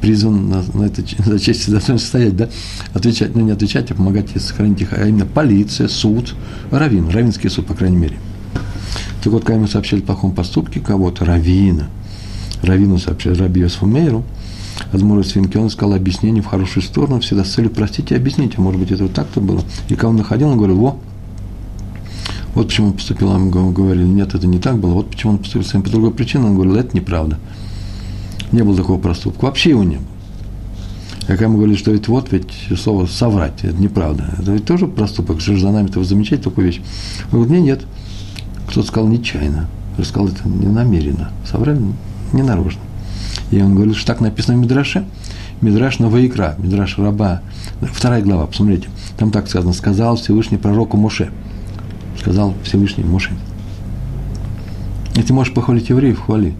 [0.00, 2.48] призван на, на это за честь и достоинство стоять, да?
[2.94, 6.34] Отвечать, ну не отвечать, а помогать и сохранить их, а именно полиция, суд,
[6.70, 8.16] раввин, равинский суд, по крайней мере.
[9.22, 11.88] Так вот, когда ему сообщили о плохом поступке кого-то, равина,
[12.62, 14.24] равину сообщили Раби Йосифу Мейру,
[14.92, 18.60] Адмуру Свинки, он искал объяснение в хорошую сторону, всегда с целью простить и объяснить, а
[18.60, 19.62] может быть, это вот так-то было.
[19.88, 20.98] И когда он находил, он говорил, во,
[22.54, 25.38] вот почему он поступил, а мы говорили, нет, это не так было, вот почему он
[25.38, 27.38] поступил совсем по другой причине, он говорил, это неправда.
[28.52, 30.06] Не было такого проступка, вообще его не было.
[31.24, 34.86] А когда мы говорили, что ведь вот ведь слово соврать, это неправда, это ведь тоже
[34.86, 36.80] проступок, что же за нами-то замечать такую вещь.
[37.32, 37.86] Он говорит, нет, нет,
[38.68, 39.68] кто-то сказал нечаянно,
[40.04, 41.80] сказал это не намеренно, соврали
[42.32, 42.80] не нарочно.
[43.50, 45.04] И он говорит, что так написано в Мидраше.
[45.60, 47.40] Мидраш Новоикра, Мидраш Раба,
[47.80, 48.88] вторая глава, посмотрите.
[49.16, 51.30] Там так сказано, сказал Всевышний пророку Моше.
[52.18, 53.30] Сказал Всевышний Моше.
[55.14, 56.54] Если можешь похвалить евреев, хвали.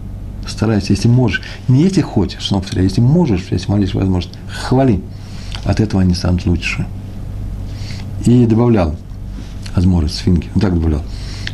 [0.47, 1.41] Старайся, если можешь.
[1.67, 5.01] Не если хочешь, но повторяю, если можешь, если молишь возможность, хвали.
[5.63, 6.87] От этого они станут лучше.
[8.25, 8.95] И добавлял
[9.75, 11.03] Азмор из Сфинки, он так добавлял.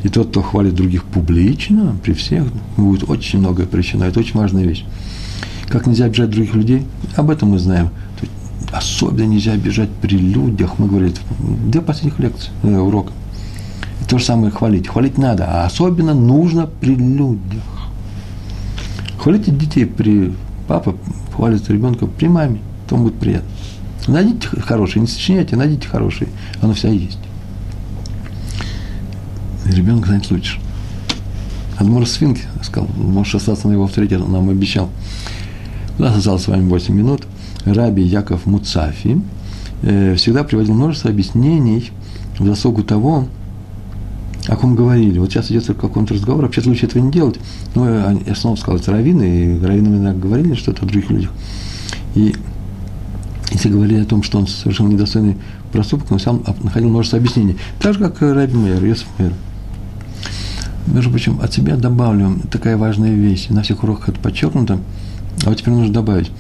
[0.04, 2.45] И тот, кто хвалит других публично, при всех,
[2.78, 4.04] будет очень многое причина.
[4.04, 4.86] Это очень важная вещь.
[5.70, 6.86] Как нельзя обижать других людей?
[7.16, 7.89] Об этом мы знаем.
[8.72, 10.78] Особенно нельзя обижать при людях.
[10.78, 13.14] Мы говорили в две последних лекции, э, урока.
[14.01, 14.88] И то же самое хвалить.
[14.88, 17.64] Хвалить надо, а особенно нужно при людях.
[19.18, 20.34] Хвалите детей при...
[20.68, 20.95] Папа
[21.34, 23.49] хвалит ребенка при маме, то будет приятно.
[24.08, 26.30] Найдите хорошие, не сочиняйте, найдите хорошие.
[26.62, 27.20] Оно вся есть.
[29.66, 30.59] Ребенок знает лучше.
[31.78, 34.89] Адмур Свинки сказал, можешь остаться на его авторитет, он нам обещал.
[35.97, 37.28] У нас осталось с вами 8 минут.
[37.66, 39.22] Раби Яков Муцафи
[39.82, 41.91] э, всегда приводил множество объяснений
[42.38, 43.28] в заслугу того,
[44.47, 45.20] о ком говорили.
[45.20, 47.39] Вот сейчас идет какой-то разговор, вообще лучше этого не делать.
[47.76, 51.32] Но я снова сказал, это раввины, и раввины иногда говорили что-то о других людях.
[52.16, 52.36] И
[53.51, 55.38] если говорили о том, что он совершил недостойный
[55.72, 57.55] проступок, он сам находил множество объяснений.
[57.80, 59.34] Так же, как Раби Мейер, Йосиф Мейер.
[60.88, 63.47] Между прочим, от себя добавлю такая важная вещь.
[63.49, 64.79] На всех уроках это подчеркнуто.
[65.45, 66.31] А вот теперь нужно добавить.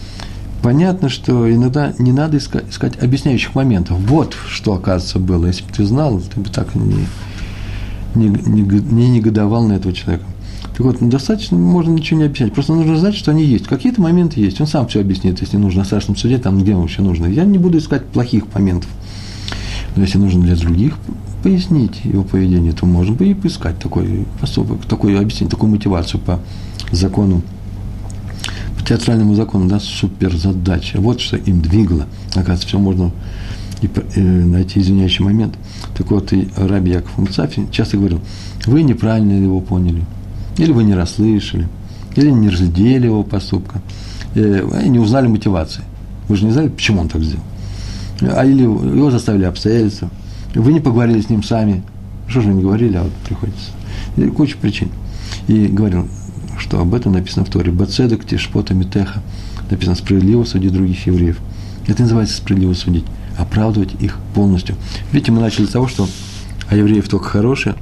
[0.61, 3.97] Понятно, что иногда не надо искать, искать объясняющих моментов.
[3.99, 5.47] Вот что, оказывается, было.
[5.47, 7.05] Если бы ты знал, ты бы так не,
[8.15, 10.25] не, не, не негодовал на этого человека.
[10.71, 12.53] Так вот, достаточно, можно ничего не объяснять.
[12.53, 13.67] Просто нужно знать, что они есть.
[13.67, 14.59] Какие-то моменты есть.
[14.59, 17.27] Он сам все объяснит, если нужно на страшном суде, там, где вообще нужно.
[17.27, 18.89] Я не буду искать плохих моментов.
[19.95, 20.95] Но если нужно для других
[21.43, 26.39] пояснить его поведение, то можно бы и поискать такой поступок, такое объяснение, такую мотивацию по
[26.91, 27.43] закону
[28.85, 30.99] театральному закону, да, суперзадача.
[30.99, 32.05] Вот что им двигало.
[32.31, 33.11] Оказывается, все можно
[33.81, 35.55] и, и найти извиняющий момент.
[35.95, 38.21] Так вот, и Раби Яков Муцафи часто говорил,
[38.65, 40.03] вы неправильно его поняли,
[40.57, 41.67] или вы не расслышали,
[42.15, 43.81] или не разглядели его поступка,
[44.35, 45.83] и не узнали мотивации.
[46.27, 47.43] Вы же не знали, почему он так сделал.
[48.21, 50.09] А или его заставили обстоятельства,
[50.59, 51.83] вы не поговорили с ним сами.
[52.27, 53.71] Что же вы не говорили, а вот приходится.
[54.17, 54.89] И куча причин.
[55.47, 56.07] И говорил,
[56.57, 57.71] что об этом написано в Торе.
[57.71, 59.21] Бацедок тишпота митеха.
[59.69, 61.39] Написано справедливо судить других евреев.
[61.87, 63.05] Это называется справедливо судить.
[63.37, 64.75] Оправдывать их полностью.
[65.11, 66.07] Видите, мы начали с того, что
[66.69, 67.75] а евреев только хорошие,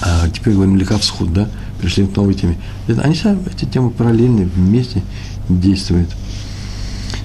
[0.00, 1.48] а теперь говорим лекавсхуд, да,
[1.80, 2.56] пришли к новой теме.
[2.88, 5.02] Они все эти темы параллельны, вместе
[5.48, 6.08] действуют.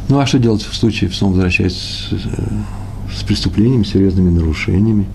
[0.10, 2.10] Ну, а что делать в случае, снова возвращаясь
[3.18, 5.05] с, преступлениями, серьезными нарушениями?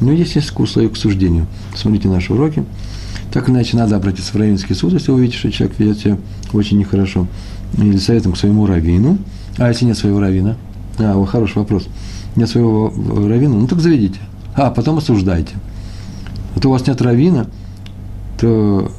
[0.00, 1.46] Ну, есть несколько условий к суждению.
[1.74, 2.64] Смотрите наши уроки.
[3.32, 6.18] Так иначе надо обратиться в равенский суд, если увидите, что человек ведет себя
[6.52, 7.26] очень нехорошо.
[7.78, 9.18] Или советом к своему раввину.
[9.58, 10.56] А если нет своего раввина?
[10.98, 11.86] А, вот хороший вопрос.
[12.36, 13.54] Нет своего раввина?
[13.54, 14.18] Ну, так заведите.
[14.54, 15.54] А, потом осуждайте.
[16.54, 17.46] А то у вас нет раввина,
[18.38, 18.92] то,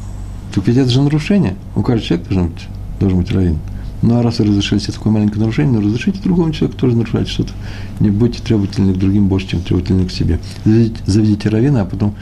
[0.54, 1.56] то ведь это же нарушение.
[1.76, 2.68] У каждого человека должен быть,
[3.00, 3.60] должен быть раввин.
[4.06, 7.30] Ну, а раз вы разрешили себе такое маленькое нарушение, ну, разрешите другому человеку тоже нарушать
[7.30, 7.54] что-то.
[8.02, 10.40] Не будьте требовательны к другим больше, чем требовательны к себе.
[10.66, 12.14] Заведите, заведите раввина, а потом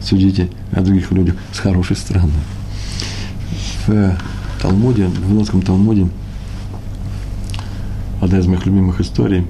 [0.00, 2.32] судите о других людях с хорошей стороны.
[3.86, 4.18] В
[4.62, 6.08] Талмуде, в Вавилонском Талмуде,
[8.22, 9.46] одна из моих любимых историй,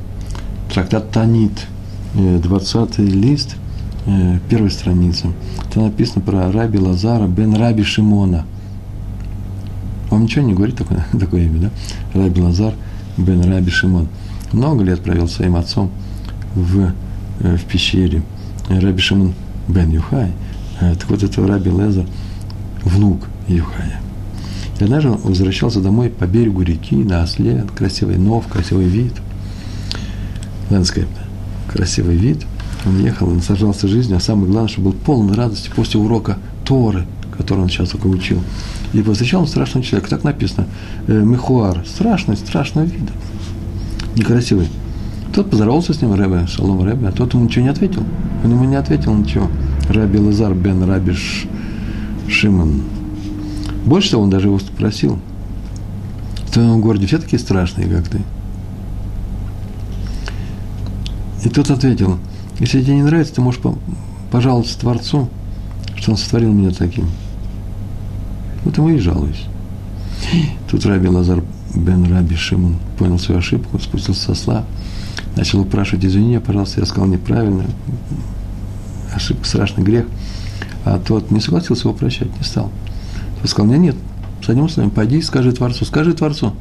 [0.74, 1.68] трактат Танит,
[2.14, 3.54] 20 лист,
[4.48, 5.28] первой страницы.
[5.72, 8.44] Там написано про раби Лазара бен раби Шимона.
[10.10, 11.70] Вам ничего не говорит такое, такое имя,
[12.12, 12.20] да?
[12.20, 12.74] Раби Лазар
[13.16, 14.08] бен раби Шимон.
[14.52, 15.90] Много лет провел своим отцом
[16.54, 16.92] в,
[17.40, 18.22] в пещере.
[18.68, 19.34] Раби Шимон
[19.68, 20.32] бен Юхай–
[20.80, 22.06] Э, так вот, это Раби Лезер,
[22.84, 24.00] внук Юхая.
[24.78, 29.14] И однажды он возвращался домой по берегу реки на осле, красивый нов, красивый вид,
[30.70, 31.08] landscape,
[31.72, 32.44] красивый вид.
[32.84, 37.06] Он ехал, он наслаждался жизнью, а самое главное, что был полон радости после урока Торы,
[37.36, 38.42] который он сейчас только учил.
[38.92, 40.10] И повстречал он страшного человека.
[40.10, 40.66] Так написано.
[41.06, 41.84] Э, מכוער.
[41.86, 43.12] Страшный, страшного вида.
[44.16, 44.68] Некрасивый.
[45.34, 48.02] Тот поздоровался с ним, Рэбе, шалом Рэбе, а тот ему ничего не ответил.
[48.42, 49.48] Он ему не ответил ничего.
[49.88, 51.14] Раби Лазар бен Раби
[52.28, 52.82] Шимон.
[53.84, 55.18] Больше того, он даже его спросил.
[56.46, 58.20] В твоем городе все такие страшные, как ты?
[61.44, 62.18] И тот ответил,
[62.58, 63.60] если тебе не нравится, ты можешь
[64.32, 65.28] пожаловаться Творцу,
[65.96, 67.08] что он сотворил меня таким.
[68.66, 69.44] Вот ему и жалуюсь.
[70.68, 71.40] Тут Раби Лазар
[71.72, 74.64] бен Раби Шимон понял свою ошибку, спустился со сла,
[75.36, 77.64] начал упрашивать, извини меня, пожалуйста, я сказал неправильно,
[79.14, 80.06] ошибка, страшный грех.
[80.84, 82.72] А тот не согласился его прощать, не стал.
[83.40, 86.52] Тот сказал, нет, нет, с вами, пойди, скажи Творцу, скажи Творцу,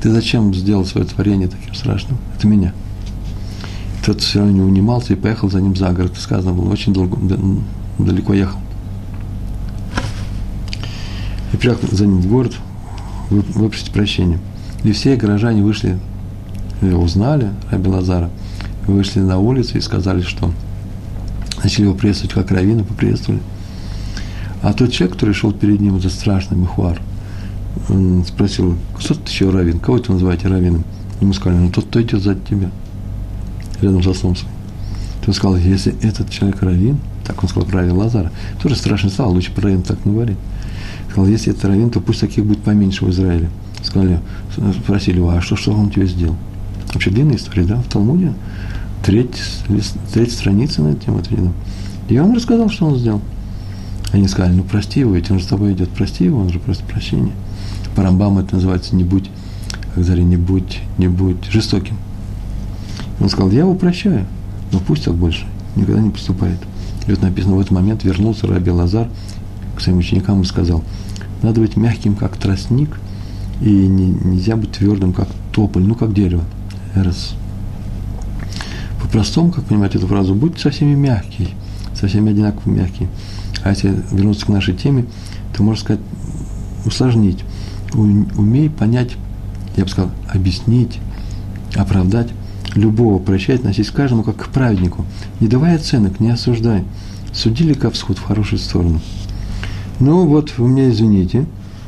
[0.00, 2.18] ты зачем сделал свое творение таким страшным?
[2.38, 2.72] Это меня.
[4.06, 6.12] Тот все равно не унимался и поехал за ним за город.
[6.16, 7.18] Сказано было, очень долго,
[7.98, 8.60] далеко ехал.
[11.52, 12.54] И приехал за ним в город
[13.30, 14.38] выпросить прощения.
[14.84, 15.98] И все горожане вышли,
[16.80, 18.30] узнали Раби Лазара,
[18.86, 20.52] вышли на улицу и сказали, что
[21.62, 23.40] начали его приветствовать как равина, поприветствовали.
[24.62, 27.00] А тот человек, который шел перед ним, это страшный мухвар,
[27.88, 30.84] он спросил, кто ты еще равин, кого это называете равином?
[31.20, 32.70] Ему сказали, ну тот, кто идет за тебя
[33.80, 34.48] рядом со солнцем.
[35.24, 39.52] То сказал, если этот человек равин, так он сказал про Лазара, тоже страшный стал, лучше
[39.52, 40.38] про так не говорить.
[41.12, 43.50] Сказал, если это равин, то пусть таких будет поменьше в Израиле.
[43.82, 44.18] Сказали,
[44.82, 46.36] спросили его, а что, что он тебе сделал?
[46.94, 48.32] Вообще длинная история, да, в Талмуде,
[49.04, 49.36] треть,
[50.14, 51.52] треть страницы на эту тему отведена.
[52.08, 53.20] И он рассказал, что он сделал.
[54.12, 56.58] Они сказали, ну прости его, ведь он же с тобой идет, прости его, он же
[56.58, 57.32] просит прощения.
[57.94, 59.28] По Рамбаму это называется не будь,
[59.94, 61.98] как Заре, не будь, не будь жестоким.
[63.20, 64.24] Он сказал, я его прощаю,
[64.72, 65.44] но пусть так больше
[65.76, 66.58] никогда не поступает.
[67.06, 69.08] И вот написано, в этот момент вернулся Раби Лазар
[69.82, 70.84] к своим ученикам и сказал,
[71.42, 73.00] надо быть мягким, как тростник,
[73.60, 76.44] и не, нельзя быть твердым, как тополь, ну, как дерево.
[76.94, 77.34] Раз.
[79.02, 81.48] По-простому, как понимать эту фразу, будь со всеми мягкий,
[81.94, 83.08] со всеми одинаково мягкий.
[83.64, 85.06] А если вернуться к нашей теме,
[85.52, 86.02] то можно сказать,
[86.84, 87.44] усложнить.
[87.92, 89.16] Умей понять,
[89.76, 91.00] я бы сказал, объяснить,
[91.74, 92.28] оправдать
[92.76, 95.04] любого прощать, относись к каждому как к праведнику.
[95.40, 96.84] Не давай оценок, не осуждай.
[97.32, 99.00] Судили как всход в хорошую сторону.
[100.02, 101.46] Ну вот, вы меня извините.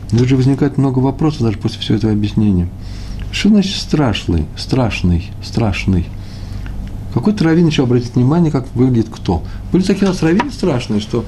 [0.08, 2.68] Тут же возникает много вопросов даже после всего этого объяснения.
[3.32, 6.06] Что значит страшный, страшный, страшный?
[7.12, 9.42] Какой-то раввин еще обратит внимание, как выглядит кто.
[9.72, 11.24] Были такие у нас раввины страшные, что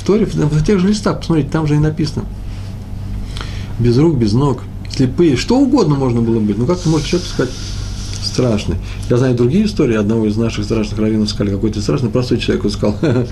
[0.00, 2.24] в Торе, в тех же листах, посмотрите, там же и написано.
[3.78, 6.58] Без рук, без ног, слепые, что угодно можно было быть.
[6.58, 7.52] Ну как ты можешь человеку сказать,
[8.24, 8.76] страшный.
[9.08, 12.70] Я знаю другие истории одного из наших страшных раввинов сказали, какой-то страшный, простой человек, он
[12.72, 12.96] сказал,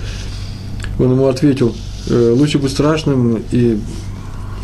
[0.99, 3.79] он ему ответил, «Э, лучше быть страшным и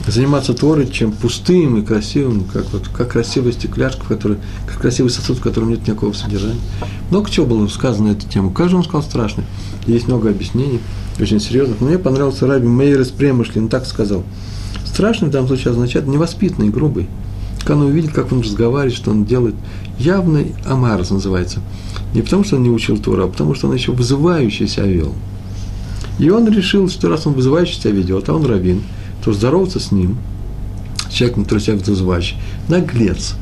[0.07, 5.11] заниматься Торой, чем пустым и красивым, как, вот, как красивая стекляшка, в которой, как красивый
[5.11, 6.59] сосуд, в котором нет никакого содержания.
[7.09, 8.51] Много чего было сказано на эту тему.
[8.51, 9.43] Каждый он сказал страшный.
[9.85, 10.79] Есть много объяснений,
[11.19, 11.81] очень серьезных.
[11.81, 14.23] Но мне понравился Раби Мейер из Премышлин, так сказал.
[14.85, 17.07] Страшный в данном случае означает невоспитанный, грубый.
[17.59, 19.55] Когда он увидит, как он разговаривает, что он делает,
[19.99, 21.59] явный Амарс называется.
[22.13, 25.13] Не потому, что он не учил Тора, а потому, что он еще вызывающе себя вел.
[26.19, 28.83] И он решил, что раз он вызывающе себя ведет, а он равин,
[29.23, 30.17] то здороваться с ним,
[31.09, 33.35] с человеком, который себя вызывающий, наглец,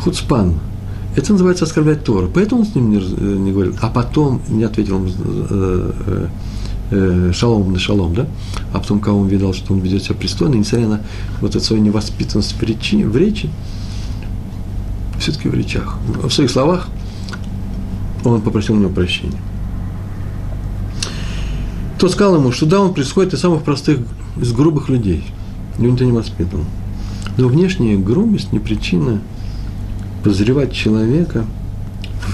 [0.00, 0.54] хуцпан,
[1.16, 2.28] это называется оскорблять Тора.
[2.32, 3.76] Поэтому он с ним не, не говорил.
[3.80, 6.28] А потом не ответил ему э, э,
[6.90, 8.26] э, шалом на шалом, да?
[8.72, 11.00] А потом, кого он видел, что он ведет себя пристойно, несмотря на
[11.40, 13.48] вот эту свою невоспитанность в речи, в речи
[15.20, 15.98] все-таки в речах.
[16.22, 16.88] В своих словах
[18.24, 19.38] он попросил у него прощения.
[21.98, 24.00] Тот сказал ему, что да, он происходит из самых простых,
[24.36, 25.24] из грубых людей.
[25.78, 26.64] И он тебя не воспитан.
[27.36, 29.20] Но внешняя грубость не причина
[30.22, 31.44] подозревать человека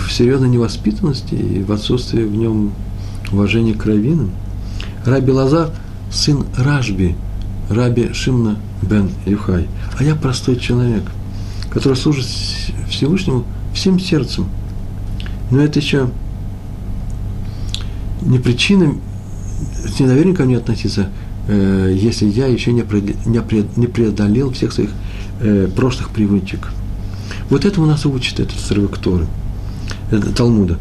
[0.06, 2.72] в серьезной невоспитанности и в отсутствии в нем
[3.32, 4.30] уважения к раввинам.
[5.04, 5.70] Раби Лазар,
[6.12, 7.16] сын Ражби,
[7.68, 9.68] Раби Шимна бен Юхай.
[9.98, 11.04] А я простой человек–
[11.70, 12.26] который служит
[12.88, 14.46] Всевышнему всем сердцем.
[15.50, 16.10] Но это еще
[18.20, 18.94] не причина
[19.94, 21.08] с недоверием ко мне относиться,
[21.48, 24.90] э, если я еще не, не преодолел всех своих
[25.40, 26.68] э, прошлых привычек.
[27.48, 29.26] Вот этому нас учит этот срывок Торы,
[30.10, 30.78] это Талмуда.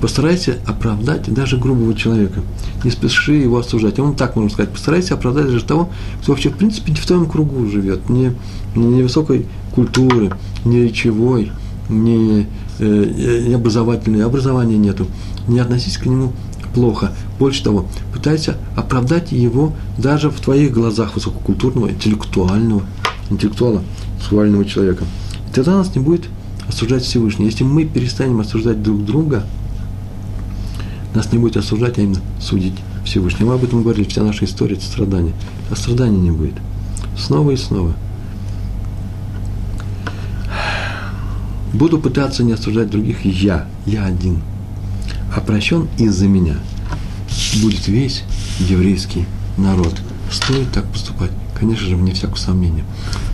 [0.00, 2.40] Постарайся оправдать даже грубого человека.
[2.84, 3.98] Не спеши его осуждать.
[3.98, 4.70] Он так можно сказать.
[4.70, 5.90] Постарайся оправдать даже того,
[6.22, 8.32] кто вообще в принципе не в твоем кругу живет, не,
[8.76, 10.30] не высокой культуры,
[10.64, 11.50] ни речевой,
[11.88, 12.46] ни,
[12.78, 15.08] э, ни образовательной, образования нету.
[15.48, 16.32] Не относись к нему
[16.74, 17.12] плохо.
[17.38, 22.82] Больше того, пытайся оправдать его даже в твоих глазах высококультурного, интеллектуального,
[23.30, 23.82] интеллектуала,
[24.18, 25.04] сексуального человека.
[25.50, 26.28] И тогда нас не будет
[26.68, 27.46] осуждать Всевышний.
[27.46, 29.44] Если мы перестанем осуждать друг друга,
[31.14, 33.46] нас не будет осуждать, а именно судить Всевышний.
[33.46, 35.34] Мы об этом говорили, вся наша история– это страдание.
[35.70, 36.54] А страдания не будет.
[37.16, 37.94] Снова и снова.
[41.72, 44.42] Буду пытаться не осуждать других я, я один.
[45.34, 45.40] А
[45.98, 46.56] из-за меня
[47.62, 48.24] будет весь
[48.58, 49.26] еврейский
[49.56, 49.94] народ.
[50.30, 51.30] Стоит так поступать?
[51.58, 52.84] Конечно же, вне всякого сомнения.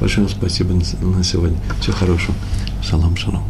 [0.00, 1.58] Большое вам спасибо на сегодня.
[1.80, 2.34] Всего хорошего.
[2.82, 3.44] Шалом, шалом.